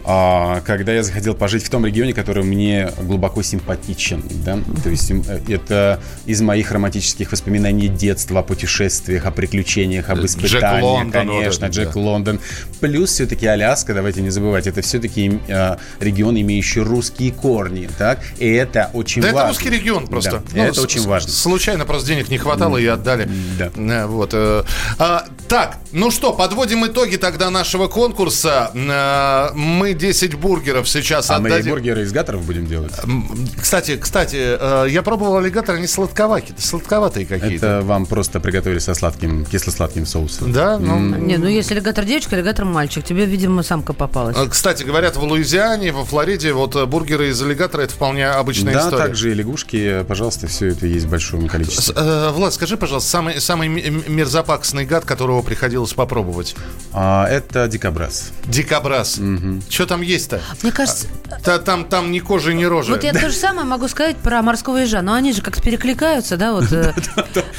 когда 0.05 0.93
я 0.93 1.03
захотел 1.03 1.35
пожить 1.35 1.65
в 1.65 1.71
том 1.71 1.87
регионе, 1.87 2.13
который 2.13 2.45
мне 2.45 2.91
глубоко 3.01 3.43
симпатичен. 3.43 4.23
Да? 4.45 4.59
То 4.83 4.91
есть 4.91 5.11
э, 5.11 5.41
это 5.49 6.01
из 6.27 6.41
моих 6.41 6.73
романтических 6.73 7.31
воспоминаний 7.31 7.89
детства, 7.89 8.41
о 8.41 8.43
путешествиях, 8.43 9.27
о 9.27 9.31
приключениях, 9.31 10.11
об 10.11 10.19
Джек 10.19 10.27
испытаниях, 10.27 10.83
Лондон, 10.83 11.27
вот 11.29 11.37
конечно, 11.39 11.65
это, 11.67 11.75
Джек 11.75 11.95
да. 11.95 12.01
Лондон. 12.01 12.41
Плюс 12.81 13.11
все-таки 13.11 13.47
Аляска, 13.47 13.95
давайте 13.95 14.23
не 14.23 14.31
забывать, 14.31 14.67
это 14.67 14.83
все-таки 14.83 15.41
э, 15.49 15.77
регион, 16.01 16.39
имеющий 16.41 16.81
русские 16.81 17.33
корни, 17.33 17.89
так? 17.99 18.21
И 18.39 18.49
это 18.49 18.91
очень 18.93 19.23
Да 19.23 19.29
это 19.29 19.37
важно. 19.37 19.49
русский 19.51 19.71
регион 19.71 20.07
просто. 20.07 20.31
Да, 20.31 20.43
Ну, 20.55 20.63
это 20.65 20.81
очень 20.83 21.07
важно. 21.07 21.31
Случайно 21.31 21.85
просто 21.85 22.09
денег 22.09 22.29
не 22.29 22.39
хватало 22.39 22.77
и 22.77 22.87
отдали. 22.87 23.29
Да. 23.59 23.71
Э, 23.77 24.07
Вот. 24.07 24.31
э. 24.35 24.65
А, 24.99 25.27
так, 25.53 25.77
ну 25.93 26.11
что, 26.11 26.33
подводим 26.33 26.87
итоги 26.87 27.17
тогда 27.17 27.51
нашего 27.51 27.87
конкурса. 27.87 28.71
Э, 28.75 29.55
Мы 29.55 29.93
10 29.93 30.37
бургеров 30.37 30.89
сейчас 30.89 31.29
А 31.29 31.39
мы 31.41 31.51
и 31.51 31.53
отдадим. 31.53 31.73
бургеры 31.73 32.03
из 32.05 32.11
гаторов 32.13 32.43
будем 32.47 32.67
делать? 32.67 32.95
Кстати, 33.61 33.99
кстати, 33.99 34.37
э, 34.39 34.87
я 34.89 35.03
пробовал 35.03 35.37
аллигатор, 35.37 35.75
они 35.75 35.87
сладковатые, 35.87 36.55
сладковатые 36.59 37.27
какие-то. 37.27 37.67
Это 37.67 37.81
вам 37.83 38.07
просто 38.07 38.41
приготовили 38.41 38.79
со 38.79 38.95
сладким, 38.95 39.45
кисло-сладким 39.45 40.07
соусом. 40.07 40.53
Да, 40.53 40.79
ну... 40.79 40.99
Не, 40.99 41.37
ну 41.37 41.49
если 41.49 41.75
аллигатор 41.75 42.07
девочка, 42.07 42.35
аллигатор 42.35 42.65
мальчик. 42.65 43.05
Тебе, 43.05 43.27
видимо, 43.27 43.63
самка 43.63 43.93
попалась. 43.93 44.35
э, 44.39 44.49
Кстати, 44.49 44.85
говорят, 44.85 45.17
в 45.17 45.23
Луизиане, 45.23 45.93
во 45.93 46.07
Флориде, 46.07 46.55
вот 46.55 46.83
бургеры 46.89 47.29
из 47.29 47.43
аллигатора 47.43 47.83
это 47.83 47.93
вполне 47.93 48.27
обычная 48.27 48.73
Да, 48.73 48.81
история. 48.81 49.03
также 49.03 49.31
и 49.33 49.35
лягушки, 49.35 50.03
пожалуйста, 50.09 50.47
все 50.47 50.69
это 50.69 50.87
есть 50.87 51.05
в 51.05 51.11
большом 51.11 51.47
количестве. 51.47 51.83
С- 51.83 51.93
э, 51.95 52.31
Влад, 52.31 52.55
скажи, 52.55 52.79
пожалуйста, 52.79 53.11
самый, 53.11 53.39
самый 53.39 53.69
мерзопакостный 53.69 54.87
гад, 54.87 55.05
которого 55.05 55.42
приходилось 55.43 55.93
попробовать? 55.93 56.57
А, 56.93 57.27
это 57.29 57.69
дикобраз. 57.69 58.33
Дикобраз. 58.45 59.19
Что 59.69 59.87
там 59.87 60.03
есть-то? 60.03 60.41
Мне 60.63 60.73
кажется, 60.73 61.07
Та- 61.45 61.59
там, 61.59 61.85
там 61.85 62.11
ни 62.13 62.21
кожи, 62.21 62.55
ни 62.55 62.65
рожи. 62.65 62.93
вот 62.93 63.05
я 63.05 63.13
то 63.13 63.29
же 63.31 63.35
самое 63.37 63.67
могу 63.67 63.89
сказать 63.89 64.17
про 64.17 64.43
морского 64.43 64.79
ежа. 64.79 65.03
Но 65.03 65.15
они 65.15 65.33
же 65.33 65.43
как-то 65.43 65.63
перекликаются, 65.63 66.37
да? 66.37 66.53
Вот, 66.53 66.73
э, 66.73 66.93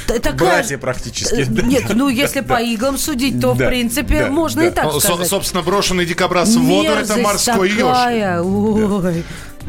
Братья 0.36 0.78
практически. 0.78 1.34
Э, 1.34 1.44
Нет, 1.46 1.84
ну 1.94 2.08
если 2.08 2.40
по 2.42 2.62
иглам 2.62 2.98
судить, 2.98 3.40
то 3.40 3.54
в 3.54 3.58
принципе 3.58 4.26
можно 4.26 4.62
и 4.62 4.70
так 4.70 4.92
сказать. 5.00 5.28
собственно, 5.28 5.62
брошенный 5.62 6.06
дикобраз 6.06 6.54
в 6.54 6.62
воду 6.62 6.90
это 6.90 7.16
морской 7.16 7.70
еж. 7.70 9.24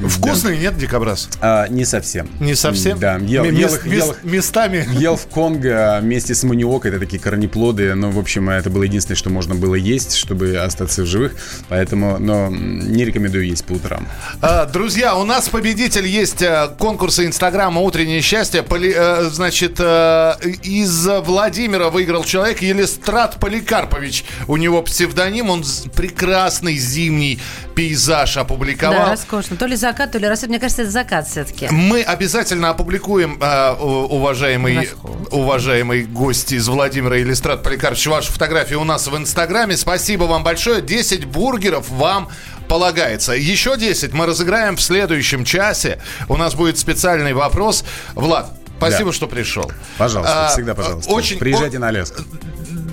Вкусный, 0.09 0.57
нет, 0.57 0.77
дикобраз? 0.77 1.29
А, 1.41 1.67
не 1.67 1.85
совсем. 1.85 2.27
Не 2.39 2.55
совсем? 2.55 2.99
Да, 2.99 3.17
ел, 3.17 3.45
М- 3.45 3.55
ел 3.55 3.73
их- 3.73 3.85
ел 3.85 4.15
местами. 4.23 4.87
Ел 4.93 5.15
в 5.15 5.27
Конго 5.27 5.99
вместе 6.01 6.35
с 6.35 6.43
маниокой, 6.43 6.91
это 6.91 6.99
такие 6.99 7.19
корнеплоды, 7.21 7.93
но, 7.95 8.11
в 8.11 8.19
общем, 8.19 8.49
это 8.49 8.69
было 8.69 8.83
единственное, 8.83 9.15
что 9.17 9.29
можно 9.29 9.55
было 9.55 9.75
есть, 9.75 10.15
чтобы 10.15 10.57
остаться 10.57 11.03
в 11.03 11.05
живых, 11.05 11.35
поэтому, 11.69 12.17
но 12.19 12.49
не 12.49 13.05
рекомендую 13.05 13.45
есть 13.47 13.65
по 13.65 13.73
утрам. 13.73 14.07
А, 14.41 14.65
Друзья, 14.65 15.15
у 15.15 15.23
нас 15.23 15.47
победитель 15.49 16.05
есть 16.07 16.41
э, 16.41 16.69
конкурса 16.77 17.25
Инстаграма 17.25 17.81
«Утреннее 17.81 18.21
счастье». 18.21 18.63
Поли- 18.63 18.93
э, 18.95 19.29
Значит, 19.31 19.75
э, 19.79 20.33
из 20.63 21.07
Владимира 21.25 21.89
выиграл 21.89 22.23
человек 22.23 22.61
Елистрат 22.61 23.39
Поликарпович. 23.39 24.25
У 24.47 24.57
него 24.57 24.81
псевдоним, 24.81 25.49
он 25.49 25.63
прекрасный 25.95 26.75
зимний 26.77 27.39
пейзаж 27.75 28.37
опубликовал. 28.37 28.93
Да, 29.05 29.09
роскошно. 29.11 29.57
То 29.57 29.65
ли 29.65 29.75
закат, 29.75 30.11
то 30.11 30.17
ли 30.17 30.27
рассвет. 30.27 30.49
Мне 30.49 30.59
кажется, 30.59 30.83
это 30.83 30.91
закат 30.91 31.27
все-таки. 31.27 31.67
Мы 31.69 32.01
обязательно 32.01 32.69
опубликуем, 32.69 33.37
э, 33.41 33.71
уважаемый, 33.73 34.89
уважаемый 35.31 36.03
гость 36.05 36.51
из 36.53 36.67
Владимира 36.67 37.19
Иллюстрат 37.21 37.63
Поликарпович, 37.63 38.07
вашу 38.07 38.31
фотографию 38.31 38.81
у 38.81 38.83
нас 38.85 39.07
в 39.07 39.17
Инстаграме. 39.17 39.75
Спасибо 39.77 40.23
вам 40.23 40.43
большое. 40.43 40.81
10 40.81 41.25
бургеров 41.25 41.89
вам 41.89 42.29
полагается. 42.67 43.33
Еще 43.33 43.77
10 43.77 44.13
мы 44.13 44.25
разыграем 44.25 44.77
в 44.77 44.81
следующем 44.81 45.43
часе. 45.45 45.99
У 46.29 46.37
нас 46.37 46.55
будет 46.55 46.79
специальный 46.79 47.33
вопрос. 47.33 47.83
Влад, 48.13 48.51
спасибо, 48.77 49.11
Да. 49.11 49.15
что 49.15 49.27
пришел. 49.27 49.71
Пожалуйста, 49.97 50.47
А, 50.47 50.49
всегда 50.49 50.73
пожалуйста. 50.73 51.11
Очень, 51.11 51.37
Приезжайте 51.39 51.77
на 51.79 51.89
Аляску. 51.89 52.23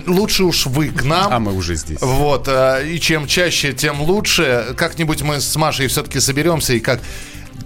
Лучше 0.07 0.45
уж 0.45 0.67
вы 0.67 0.89
к 0.89 1.03
нам. 1.05 1.33
А 1.33 1.39
мы 1.39 1.53
уже 1.53 1.75
здесь. 1.77 1.99
Вот, 2.01 2.49
э, 2.49 2.87
и 2.89 3.01
чем 3.01 3.27
чаще, 3.27 3.73
тем 3.73 4.01
лучше. 4.03 4.75
Как-нибудь 4.77 5.23
мы 5.23 5.41
с 5.41 5.57
Машей 5.57 5.87
все-таки 5.89 6.21
соберемся 6.21 6.73
и 6.75 6.81
как... 6.81 7.01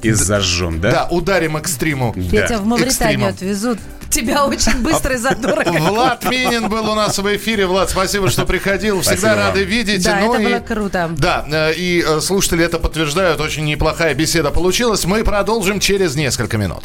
И 0.03 0.11
зажжем, 0.13 0.81
да? 0.81 0.91
Да, 0.91 1.09
ударим 1.11 1.57
экстриму. 1.57 2.13
Я 2.17 2.47
тебя 2.47 2.59
в 2.59 2.67
Мавританию 2.67 3.29
Экстримом. 3.29 3.29
отвезу. 3.29 3.77
Тебя 4.11 4.47
очень 4.47 4.79
быстро 4.83 5.15
и 5.15 5.19
задорого. 5.19 5.71
Влад 5.71 6.25
Минин 6.31 6.69
был 6.69 6.91
у 6.91 6.95
нас 6.95 7.19
в 7.19 7.37
эфире. 7.37 7.67
Влад, 7.67 7.91
спасибо, 7.91 8.31
что 8.31 8.45
приходил. 8.45 9.01
Всегда 9.01 9.17
Спасибо 9.19 9.37
вам. 9.41 9.49
рады 9.49 9.65
видеть. 9.65 10.05
Да, 10.05 10.21
Ну 10.21 10.35
это 10.35 10.43
и- 10.43 10.47
было 10.47 10.59
круто. 10.61 11.11
Да, 11.17 11.45
э, 11.51 11.75
и 11.75 12.05
э, 12.07 12.21
слушатели 12.21 12.65
это 12.65 12.79
подтверждают. 12.79 13.41
Очень 13.41 13.65
неплохая 13.65 14.15
беседа 14.15 14.51
получилась. 14.51 15.05
Мы 15.07 15.25
продолжим 15.25 15.81
через 15.81 16.15
несколько 16.15 16.57
минут. 16.59 16.85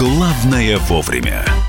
«Главное 0.00 0.78
вовремя». 0.78 1.59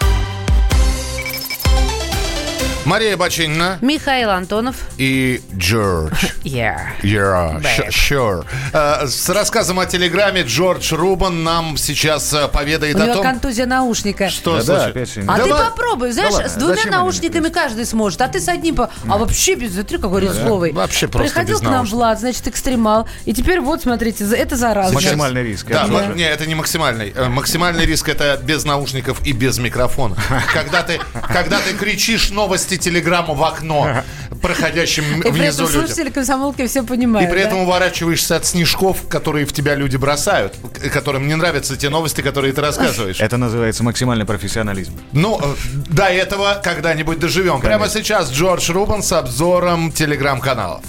Мария 2.86 3.16
Бачинина 3.16 3.78
Михаил 3.82 4.32
Антонов. 4.32 4.76
и 4.98 5.42
Джордж. 5.56 6.12
Yeah. 6.44 6.80
Yeah, 7.04 7.62
sure. 7.90 8.44
Э, 8.74 9.06
С 9.08 9.30
рассказом 9.30 9.80
о 9.80 9.86
телеграме 9.86 10.42
Джордж 10.42 10.92
Рубан 10.94 11.44
нам 11.44 11.78
сейчас 11.78 12.34
э, 12.34 12.48
поведает 12.48 12.96
У 12.96 13.00
о 13.00 13.04
него 13.04 13.14
том, 13.14 13.24
контузия 13.24 13.68
наушника. 13.68 14.30
что 14.32 14.60
Да. 14.64 14.88
А 14.88 14.92
Да 14.92 15.44
ты 15.44 15.54
ладно. 15.54 15.70
попробуй, 15.70 16.12
знаешь, 16.12 16.34
с 16.50 16.56
двумя 16.56 16.84
наушниками 16.90 17.50
каждый 17.50 17.86
сможет, 17.86 18.22
а 18.22 18.28
ты 18.28 18.40
с 18.42 18.48
одним, 18.48 18.76
по- 18.76 18.90
а 19.08 19.18
вообще 19.20 19.54
без 19.54 19.74
смотри, 19.76 20.00
какой 20.00 20.22
резцовый. 20.22 20.72
вообще 20.74 21.08
просто 21.08 21.30
Приходил 21.32 21.60
без 21.60 21.68
к 21.68 21.70
нам. 21.70 21.86
Влад, 21.86 22.20
значит, 22.20 22.48
экстремал, 22.48 23.08
и 23.26 23.34
теперь 23.34 23.60
вот, 23.62 23.84
смотрите, 23.84 24.26
это 24.36 24.56
зараза. 24.56 24.92
Максимальный 24.94 25.44
риск. 25.44 25.68
Да, 25.68 25.86
не, 26.16 26.24
это 26.24 26.48
не 26.48 26.56
максимальный. 26.56 27.14
Э, 27.16 27.30
Максимальный 27.30 27.86
риск 27.86 28.10
это 28.10 28.40
без 28.44 28.66
наушников 28.66 29.22
и 29.28 29.32
без 29.32 29.60
микрофона. 29.60 30.16
Когда 30.54 30.82
ты, 30.82 31.00
когда 31.32 31.60
ты 31.60 31.74
кричишь 31.76 32.32
новости 32.32 32.78
телеграмму 32.82 33.34
в 33.34 33.44
окно 33.44 34.04
проходящим 34.42 35.20
И 35.20 35.22
при 35.22 35.30
внизу 35.32 35.64
этом 35.64 35.68
людям. 35.74 35.82
слушатели 35.88 36.10
комсомолки 36.10 36.66
все 36.68 36.82
И 36.82 36.86
понимают. 36.86 37.30
при 37.30 37.40
да? 37.40 37.46
этом 37.48 37.60
уворачиваешься 37.60 38.36
от 38.36 38.46
снежков, 38.46 39.08
которые 39.08 39.46
в 39.46 39.54
тебя 39.54 39.76
люди 39.76 39.98
бросают, 39.98 40.56
которым 40.92 41.28
не 41.28 41.36
нравятся 41.36 41.78
те 41.78 41.90
новости, 41.90 42.22
которые 42.22 42.54
ты 42.54 42.62
рассказываешь. 42.62 43.20
Это 43.20 43.38
называется 43.38 43.84
максимальный 43.84 44.26
профессионализм. 44.26 44.94
Ну, 45.14 45.40
э, 45.42 45.54
до 45.90 46.06
этого 46.06 46.60
когда-нибудь 46.64 47.20
доживем. 47.20 47.62
Прямо 47.62 47.88
сейчас 47.88 48.32
Джордж 48.32 48.72
Рубан 48.72 49.04
с 49.04 49.12
обзором 49.12 49.92
телеграм-каналов. 49.92 50.82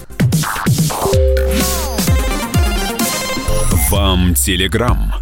Вам 3.91 4.35
телеграм. 4.35 5.13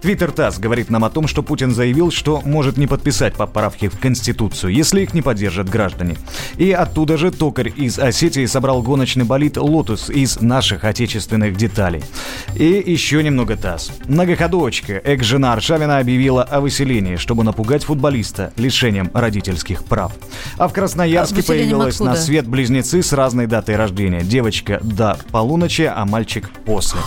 Твиттер 0.00 0.30
ТАСС 0.30 0.58
говорит 0.58 0.90
нам 0.90 1.04
о 1.04 1.10
том, 1.10 1.26
что 1.26 1.42
Путин 1.42 1.72
заявил, 1.72 2.12
что 2.12 2.40
может 2.44 2.76
не 2.76 2.86
подписать 2.86 3.34
поправки 3.34 3.88
в 3.88 3.98
Конституцию, 3.98 4.72
если 4.72 5.02
их 5.02 5.12
не 5.12 5.22
поддержат 5.22 5.68
граждане. 5.68 6.16
И 6.56 6.70
оттуда 6.70 7.16
же 7.16 7.32
токарь 7.32 7.72
из 7.74 7.98
Осетии 7.98 8.46
собрал 8.46 8.80
гоночный 8.82 9.24
болид 9.24 9.56
«Lotus» 9.56 10.08
из 10.08 10.40
наших 10.40 10.84
отечественных 10.84 11.56
деталей. 11.56 12.02
И 12.54 12.82
еще 12.86 13.22
немного 13.24 13.56
ТАСС. 13.56 13.90
Многоходовочка, 14.06 14.94
экс-жена 14.94 15.52
Аршавина 15.54 15.98
объявила 15.98 16.44
о 16.44 16.60
выселении, 16.60 17.16
чтобы 17.16 17.42
напугать 17.42 17.82
футболиста 17.84 18.52
лишением 18.56 19.10
родительских 19.12 19.84
прав. 19.84 20.12
А 20.58 20.68
в 20.68 20.72
Красноярске 20.72 21.40
А 21.40 21.42
появилась 21.42 21.98
на 21.98 22.12
откуда? 22.12 22.24
свет 22.24 22.46
близнецы 22.46 23.02
с 23.02 23.12
разной 23.12 23.46
датой 23.46 23.74
рождения. 23.74 24.20
Девочка 24.20 24.78
до 24.80 25.18
полуночи, 25.32 25.90
а 25.92 26.04
мальчик 26.04 26.48
после. 26.64 27.00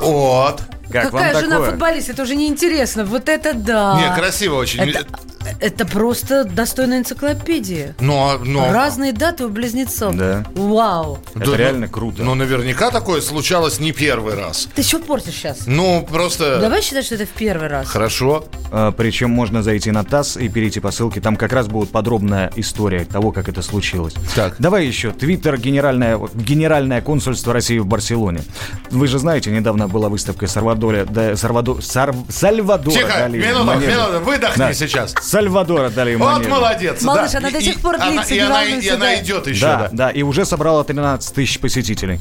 Вот. 0.00 0.60
Как 0.92 1.10
Какая 1.10 1.32
вам 1.34 1.42
жена 1.42 1.56
такое? 1.56 1.70
футболиста? 1.70 2.12
Это 2.12 2.22
уже 2.22 2.34
неинтересно. 2.34 3.04
Вот 3.04 3.28
это 3.28 3.52
да. 3.54 4.00
Не, 4.00 4.16
красиво 4.16 4.54
очень. 4.56 4.80
Это, 4.80 5.06
это 5.60 5.86
просто 5.86 6.44
достойная 6.44 6.98
энциклопедия. 6.98 7.94
Но, 8.00 8.38
но... 8.44 8.72
Разные 8.72 9.12
даты 9.12 9.44
у 9.46 9.48
близнецов. 9.48 10.14
Да. 10.14 10.44
Вау. 10.54 11.18
Это 11.34 11.54
реально 11.54 11.88
круто. 11.88 12.22
Но 12.22 12.34
наверняка 12.34 12.90
такое 12.90 13.20
случалось 13.20 13.80
не 13.80 13.92
первый 13.92 14.34
раз. 14.34 14.68
Ты 14.74 14.82
что 14.82 14.98
портишь 14.98 15.34
сейчас? 15.34 15.66
Ну, 15.66 16.06
просто... 16.10 16.58
Давай 16.60 16.82
считать, 16.82 17.04
что 17.06 17.14
это 17.16 17.26
в 17.26 17.30
первый 17.30 17.68
раз. 17.68 17.88
Хорошо. 17.88 18.44
А, 18.70 18.92
Причем 18.92 19.30
можно 19.30 19.62
зайти 19.62 19.90
на 19.90 20.04
ТАСС 20.04 20.36
и 20.36 20.48
перейти 20.48 20.80
по 20.80 20.90
ссылке. 20.90 21.20
Там 21.20 21.36
как 21.36 21.52
раз 21.52 21.66
будет 21.68 21.90
подробная 21.90 22.50
история 22.56 23.04
того, 23.04 23.32
как 23.32 23.48
это 23.48 23.62
случилось. 23.62 24.14
Так. 24.34 24.56
Давай 24.58 24.86
еще. 24.86 25.10
Твиттер 25.12 25.58
генеральное, 25.58 26.18
генеральное 26.34 27.00
консульство 27.00 27.52
России 27.52 27.78
в 27.78 27.86
Барселоне. 27.86 28.40
Вы 28.90 29.06
же 29.06 29.18
знаете, 29.18 29.50
недавно 29.50 29.88
была 29.88 30.08
выставка 30.08 30.46
Сальвадора, 30.46 31.04
да, 31.06 31.32
Сальвадо- 31.32 31.80
Сар- 31.82 32.14
Сальвадора. 32.28 32.94
Тихо, 32.94 33.08
дали 33.18 33.38
минуту, 33.38 33.78
минуту, 33.80 34.20
выдохни 34.24 34.58
Да. 34.58 34.72
сейчас. 34.74 35.14
Сальвадора 35.38 35.90
дали 35.90 36.16
Вот 36.16 36.32
манежа. 36.32 36.50
молодец. 36.50 37.02
Малыш, 37.02 37.30
да. 37.30 37.38
она 37.38 37.50
до 37.52 37.58
И- 37.58 37.62
сих 37.62 37.80
пор 37.80 37.94
и 37.94 37.98
длится, 38.10 38.34
и 38.34 38.38
она, 38.40 38.54
волнуйся, 38.60 38.88
и 38.88 38.90
она 38.90 39.20
идет 39.20 39.46
еще, 39.46 39.60
Да, 39.66 39.76
да. 39.76 39.88
да, 39.92 40.10
и 40.10 40.22
уже 40.22 40.44
собрала 40.44 40.82
13 40.82 41.32
тысяч 41.34 41.60
посетителей. 41.60 42.18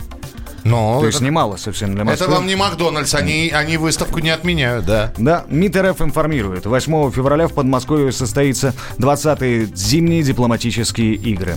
Ну, 0.67 0.99
То 0.99 1.06
есть 1.08 1.17
это, 1.17 1.25
немало 1.25 1.56
совсем 1.58 1.95
для 1.95 2.03
Москвы. 2.03 2.25
это 2.25 2.36
вам 2.36 2.45
не 2.47 2.56
Макдональдс, 2.56 3.13
они, 3.15 3.49
они 3.49 3.77
выставку 3.77 4.19
не 4.19 4.30
отменяют, 4.30 4.86
да. 4.86 5.13
Да, 5.17 5.45
МИД 5.49 5.77
РФ 5.77 6.01
информирует. 6.01 6.65
8 6.65 7.12
февраля 7.12 7.47
в 7.47 7.53
Подмосковье 7.53 8.12
состоится 8.12 8.73
20-е 8.97 9.69
зимние 9.73 10.23
дипломатические 10.23 11.15
игры. 11.15 11.56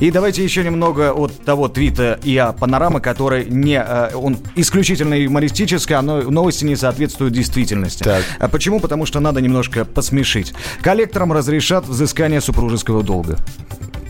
И 0.00 0.10
давайте 0.10 0.44
еще 0.44 0.62
немного 0.62 1.12
от 1.12 1.32
того 1.44 1.68
твита 1.68 2.18
и 2.22 2.36
о 2.36 2.52
панорамы, 2.52 3.00
который 3.00 3.46
не, 3.46 3.82
э, 3.82 4.14
он 4.14 4.38
исключительно 4.56 5.14
юмористический, 5.14 5.94
а 5.96 6.02
но- 6.02 6.22
новости 6.22 6.64
не 6.64 6.76
соответствуют 6.76 7.32
действительности. 7.32 8.02
Так. 8.02 8.22
А 8.38 8.48
почему? 8.48 8.80
Потому 8.80 9.06
что 9.06 9.20
надо 9.20 9.40
немножко 9.40 9.84
посмешить. 9.84 10.52
Коллекторам 10.82 11.32
разрешат 11.32 11.86
взыскание 11.86 12.40
супружеского 12.40 13.02
долга. 13.02 13.38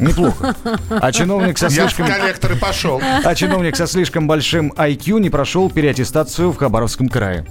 Неплохо. 0.00 0.54
А 0.88 1.12
чиновник 1.12 1.58
со 1.58 1.66
Я 1.66 1.86
в 1.86 1.90
слишком... 1.92 2.06
коллектор 2.06 2.52
и 2.52 2.56
пошел. 2.56 3.00
А 3.24 3.34
чиновник 3.34 3.76
со 3.76 3.86
слишком 3.86 4.26
большим 4.26 4.72
IQ 4.72 5.20
не 5.20 5.30
прошел 5.30 5.70
переаттестацию 5.70 6.50
в 6.52 6.56
Хабаровском 6.56 7.08
крае. 7.08 7.46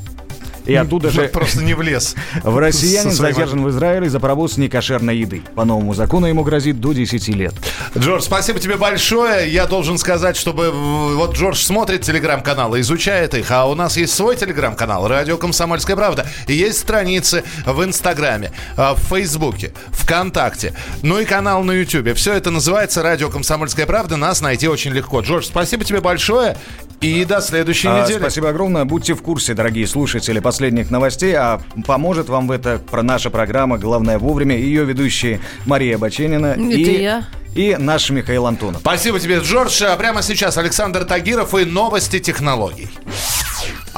И 0.70 0.76
оттуда 0.76 1.10
же 1.12 1.28
Просто 1.30 1.64
не 1.64 1.74
влез. 1.74 2.16
в 2.44 2.58
россиянин 2.58 3.12
задержан 3.12 3.64
в 3.64 3.70
Израиле 3.70 4.10
за 4.10 4.20
провоз 4.20 4.58
некошерной 4.58 5.18
еды. 5.18 5.42
По 5.56 5.66
новому 5.66 5.94
закону 5.94 6.28
ему 6.28 6.44
грозит 6.44 6.80
до 6.80 6.94
10 6.94 7.28
лет. 7.30 7.54
Джордж, 7.98 8.22
спасибо 8.24 8.60
тебе 8.60 8.78
большое. 8.78 9.52
Я 9.52 9.66
должен 9.66 9.98
сказать, 9.98 10.38
чтобы 10.38 10.72
вот 10.72 11.36
Джордж 11.36 11.58
смотрит 11.58 12.02
телеграм-каналы, 12.02 12.80
изучает 12.82 13.34
их, 13.34 13.52
а 13.52 13.66
у 13.66 13.76
нас 13.76 13.98
есть 13.98 14.14
свой 14.14 14.36
телеграм-канал 14.36 15.08
«Радио 15.08 15.38
Комсомольская 15.38 15.96
правда». 15.96 16.26
И 16.48 16.54
есть 16.54 16.80
страницы 16.80 17.44
в 17.66 17.84
Инстаграме, 17.84 18.52
э, 18.78 18.94
в 18.94 19.00
Фейсбуке, 19.10 19.72
ВКонтакте, 19.92 20.74
ну 21.02 21.20
и 21.20 21.26
канал 21.26 21.64
на 21.64 21.72
Ютубе. 21.72 22.14
Все 22.14 22.34
это 22.34 22.52
называется 22.52 23.02
«Радио 23.04 23.30
Комсомольская 23.30 23.86
правда». 23.86 24.18
Нас 24.18 24.42
найти 24.42 24.68
очень 24.68 24.92
легко. 24.92 25.22
Джордж, 25.22 25.46
спасибо 25.46 25.84
тебе 25.84 26.02
большое 26.02 26.58
и 27.02 27.24
до 27.24 27.40
следующей 27.42 27.88
А, 27.88 28.04
недели. 28.04 28.20
спасибо 28.20 28.50
огромное. 28.50 28.84
Будьте 28.86 29.14
в 29.14 29.22
курсе, 29.22 29.54
дорогие 29.54 29.88
слушатели, 29.88 30.40
последних 30.60 30.92
новостей. 30.92 31.34
А 31.38 31.62
поможет 31.88 32.28
вам 32.28 32.48
в 32.48 32.52
это 32.52 32.80
про 32.80 33.02
наша 33.02 33.30
программа 33.30 33.78
«Главное 33.78 34.20
вовремя». 34.20 34.58
Ее 34.58 34.84
ведущие 34.84 35.40
Мария 35.66 35.98
Баченина 35.98 36.48
Это 36.48 36.60
и, 36.60 37.02
я. 37.02 37.24
и 37.56 37.78
наш 37.80 38.10
Михаил 38.10 38.46
Антонов. 38.46 38.82
Спасибо 38.82 39.22
тебе, 39.22 39.40
Джордж. 39.40 39.82
А 39.82 39.96
прямо 39.96 40.22
сейчас 40.22 40.58
Александр 40.58 41.06
Тагиров 41.06 41.54
и 41.56 41.64
новости 41.64 42.20
технологий. 42.20 42.90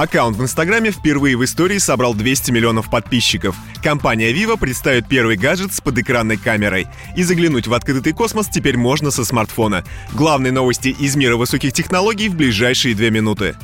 Аккаунт 0.02 0.36
в 0.36 0.42
Инстаграме 0.42 0.90
впервые 0.90 1.38
в 1.38 1.46
истории 1.46 1.78
собрал 1.78 2.16
200 2.16 2.50
миллионов 2.50 2.90
подписчиков. 2.90 3.56
Компания 3.84 4.34
Vivo 4.34 4.58
представит 4.58 5.08
первый 5.08 5.38
гаджет 5.38 5.74
с 5.74 5.80
подэкранной 5.80 6.38
камерой. 6.38 6.88
И 7.16 7.22
заглянуть 7.22 7.68
в 7.68 7.74
открытый 7.76 8.12
космос 8.12 8.48
теперь 8.48 8.78
можно 8.78 9.12
со 9.12 9.24
смартфона. 9.24 9.84
Главные 10.14 10.52
новости 10.52 10.88
из 10.88 11.16
мира 11.16 11.36
высоких 11.36 11.72
технологий 11.74 12.30
в 12.30 12.36
ближайшие 12.36 12.96
две 12.96 13.12
минуты. 13.12 13.56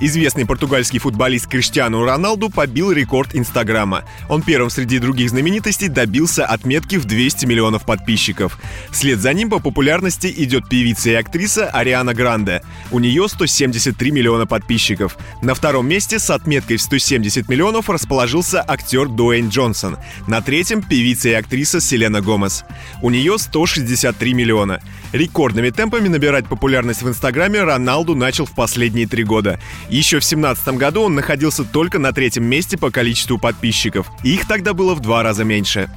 Известный 0.00 0.46
португальский 0.46 0.98
футболист 1.00 1.46
Криштиану 1.48 2.04
Роналду 2.04 2.50
побил 2.50 2.92
рекорд 2.92 3.34
Инстаграма. 3.34 4.04
Он 4.28 4.42
первым 4.42 4.70
среди 4.70 4.98
других 4.98 5.28
знаменитостей 5.28 5.88
добился 5.88 6.46
отметки 6.46 6.96
в 6.96 7.04
200 7.04 7.46
миллионов 7.46 7.84
подписчиков. 7.84 8.58
Вслед 8.90 9.18
за 9.18 9.32
ним 9.34 9.50
по 9.50 9.58
популярности 9.58 10.32
идет 10.34 10.68
певица 10.68 11.10
и 11.10 11.14
актриса 11.14 11.68
Ариана 11.68 12.14
Гранде. 12.14 12.62
У 12.90 12.98
нее 12.98 13.28
173 13.28 14.10
миллиона 14.10 14.46
подписчиков. 14.46 15.18
На 15.42 15.54
втором 15.54 15.79
месте 15.88 16.18
с 16.18 16.30
отметкой 16.30 16.76
в 16.76 16.82
170 16.82 17.48
миллионов 17.48 17.88
расположился 17.88 18.64
актер 18.66 19.08
Дуэйн 19.08 19.48
Джонсон. 19.48 19.98
На 20.26 20.40
третьем 20.40 20.82
певица 20.82 21.28
и 21.28 21.32
актриса 21.32 21.80
Селена 21.80 22.20
Гомес. 22.20 22.64
У 23.02 23.10
нее 23.10 23.38
163 23.38 24.34
миллиона. 24.34 24.80
Рекордными 25.12 25.70
темпами 25.70 26.08
набирать 26.08 26.46
популярность 26.46 27.02
в 27.02 27.08
Инстаграме 27.08 27.62
Роналду 27.62 28.14
начал 28.14 28.46
в 28.46 28.54
последние 28.54 29.06
три 29.06 29.24
года. 29.24 29.58
Еще 29.88 30.18
в 30.18 30.28
2017 30.28 30.68
году 30.76 31.02
он 31.02 31.14
находился 31.14 31.64
только 31.64 31.98
на 31.98 32.12
третьем 32.12 32.44
месте 32.44 32.76
по 32.76 32.90
количеству 32.90 33.38
подписчиков. 33.38 34.06
Их 34.22 34.46
тогда 34.46 34.74
было 34.74 34.94
в 34.94 35.00
два 35.00 35.22
раза 35.22 35.44
меньше. 35.44 35.90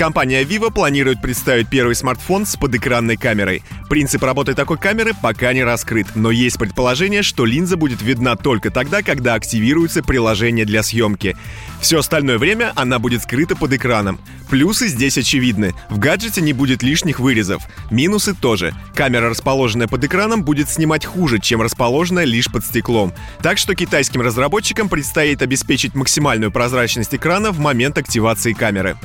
Компания 0.00 0.44
Vivo 0.44 0.72
планирует 0.72 1.20
представить 1.20 1.68
первый 1.68 1.94
смартфон 1.94 2.46
с 2.46 2.56
подэкранной 2.56 3.18
камерой. 3.18 3.62
Принцип 3.90 4.22
работы 4.22 4.54
такой 4.54 4.78
камеры 4.78 5.12
пока 5.20 5.52
не 5.52 5.62
раскрыт, 5.62 6.06
но 6.14 6.30
есть 6.30 6.58
предположение, 6.58 7.22
что 7.22 7.44
линза 7.44 7.76
будет 7.76 8.00
видна 8.00 8.34
только 8.34 8.70
тогда, 8.70 9.02
когда 9.02 9.34
активируется 9.34 10.02
приложение 10.02 10.64
для 10.64 10.82
съемки. 10.82 11.36
Все 11.82 11.98
остальное 11.98 12.38
время 12.38 12.72
она 12.76 12.98
будет 12.98 13.24
скрыта 13.24 13.54
под 13.54 13.74
экраном. 13.74 14.18
Плюсы 14.48 14.88
здесь 14.88 15.18
очевидны. 15.18 15.74
В 15.90 15.98
гаджете 15.98 16.40
не 16.40 16.54
будет 16.54 16.82
лишних 16.82 17.20
вырезов. 17.20 17.62
Минусы 17.90 18.34
тоже. 18.34 18.72
Камера, 18.94 19.28
расположенная 19.28 19.86
под 19.86 20.02
экраном, 20.02 20.44
будет 20.44 20.70
снимать 20.70 21.04
хуже, 21.04 21.40
чем 21.40 21.60
расположенная 21.60 22.24
лишь 22.24 22.50
под 22.50 22.64
стеклом. 22.64 23.12
Так 23.42 23.58
что 23.58 23.74
китайским 23.74 24.22
разработчикам 24.22 24.88
предстоит 24.88 25.42
обеспечить 25.42 25.94
максимальную 25.94 26.50
прозрачность 26.50 27.14
экрана 27.14 27.50
в 27.50 27.58
момент 27.58 27.98
активации 27.98 28.54
камеры. 28.54 28.96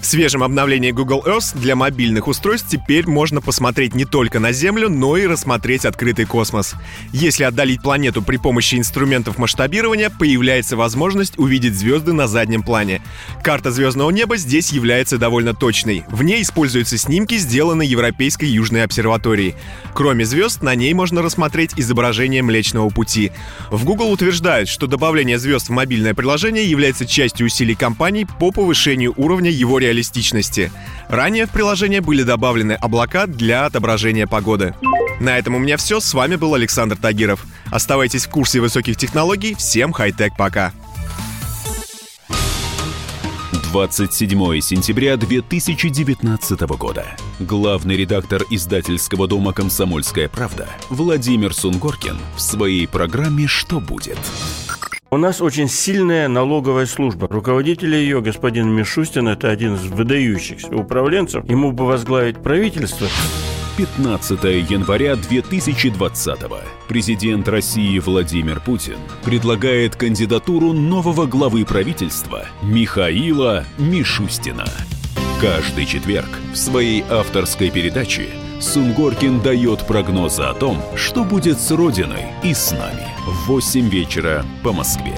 В 0.00 0.06
свежем 0.06 0.42
обновлении 0.42 0.92
Google 0.92 1.22
Earth 1.26 1.56
для 1.58 1.76
мобильных 1.76 2.26
устройств 2.26 2.68
теперь 2.70 3.06
можно 3.06 3.42
посмотреть 3.42 3.94
не 3.94 4.06
только 4.06 4.40
на 4.40 4.50
Землю, 4.50 4.88
но 4.88 5.18
и 5.18 5.26
рассмотреть 5.26 5.84
открытый 5.84 6.24
космос. 6.24 6.74
Если 7.12 7.44
отдалить 7.44 7.82
планету 7.82 8.22
при 8.22 8.38
помощи 8.38 8.76
инструментов 8.76 9.36
масштабирования, 9.36 10.08
появляется 10.08 10.76
возможность 10.76 11.38
увидеть 11.38 11.74
звезды 11.74 12.14
на 12.14 12.28
заднем 12.28 12.62
плане. 12.62 13.02
Карта 13.44 13.70
звездного 13.70 14.10
неба 14.10 14.38
здесь 14.38 14.72
является 14.72 15.18
довольно 15.18 15.52
точной. 15.52 16.04
В 16.08 16.22
ней 16.22 16.40
используются 16.40 16.96
снимки, 16.96 17.36
сделанные 17.36 17.88
Европейской 17.88 18.46
Южной 18.46 18.84
обсерваторией. 18.84 19.54
Кроме 19.92 20.24
звезд, 20.24 20.62
на 20.62 20.74
ней 20.74 20.94
можно 20.94 21.20
рассмотреть 21.20 21.72
изображение 21.76 22.42
Млечного 22.42 22.88
Пути. 22.88 23.32
В 23.70 23.84
Google 23.84 24.10
утверждают, 24.10 24.70
что 24.70 24.86
добавление 24.86 25.38
звезд 25.38 25.68
в 25.68 25.72
мобильное 25.72 26.14
приложение 26.14 26.68
является 26.68 27.04
частью 27.04 27.46
усилий 27.46 27.74
компаний 27.74 28.26
по 28.38 28.50
повышению 28.50 29.12
уровня 29.18 29.50
его 29.50 29.78
реализации 29.78 29.89
реалистичности. 29.90 30.70
Ранее 31.08 31.46
в 31.46 31.50
приложение 31.50 32.00
были 32.00 32.22
добавлены 32.22 32.72
облака 32.72 33.26
для 33.26 33.66
отображения 33.66 34.26
погоды. 34.26 34.74
На 35.20 35.36
этом 35.36 35.54
у 35.56 35.58
меня 35.58 35.76
все. 35.76 36.00
С 36.00 36.14
вами 36.14 36.36
был 36.36 36.54
Александр 36.54 36.96
Тагиров. 36.96 37.44
Оставайтесь 37.70 38.26
в 38.26 38.30
курсе 38.30 38.60
высоких 38.60 38.96
технологий. 38.96 39.54
Всем 39.54 39.92
хай-тек 39.92 40.32
пока. 40.38 40.72
27 43.70 44.60
сентября 44.60 45.16
2019 45.16 46.60
года. 46.70 47.06
Главный 47.38 47.96
редактор 47.96 48.42
издательского 48.50 49.28
дома 49.28 49.52
«Комсомольская 49.52 50.28
правда» 50.28 50.68
Владимир 50.88 51.54
Сунгоркин 51.54 52.18
в 52.34 52.40
своей 52.40 52.88
программе 52.88 53.46
«Что 53.46 53.78
будет?» 53.78 54.18
У 55.12 55.16
нас 55.16 55.40
очень 55.40 55.68
сильная 55.68 56.28
налоговая 56.28 56.86
служба. 56.86 57.26
Руководитель 57.28 57.96
ее, 57.96 58.20
господин 58.20 58.68
Мишустин, 58.68 59.26
это 59.26 59.50
один 59.50 59.74
из 59.74 59.82
выдающихся 59.86 60.68
управленцев. 60.68 61.44
Ему 61.50 61.72
бы 61.72 61.84
возглавить 61.84 62.40
правительство. 62.40 63.08
15 63.76 64.44
января 64.70 65.16
2020 65.16 66.38
Президент 66.86 67.48
России 67.48 67.98
Владимир 67.98 68.60
Путин 68.60 68.98
предлагает 69.24 69.96
кандидатуру 69.96 70.72
нового 70.72 71.26
главы 71.26 71.64
правительства 71.64 72.44
Михаила 72.62 73.64
Мишустина. 73.78 74.66
Каждый 75.40 75.86
четверг 75.86 76.28
в 76.52 76.56
своей 76.56 77.02
авторской 77.10 77.70
передаче 77.70 78.28
Сунгоркин 78.60 79.40
дает 79.40 79.86
прогнозы 79.86 80.42
о 80.42 80.52
том, 80.52 80.76
что 80.94 81.24
будет 81.24 81.58
с 81.58 81.70
Родиной 81.70 82.26
и 82.44 82.52
с 82.52 82.72
нами 82.72 83.08
в 83.26 83.46
8 83.48 83.88
вечера 83.88 84.44
по 84.62 84.72
Москве. 84.72 85.14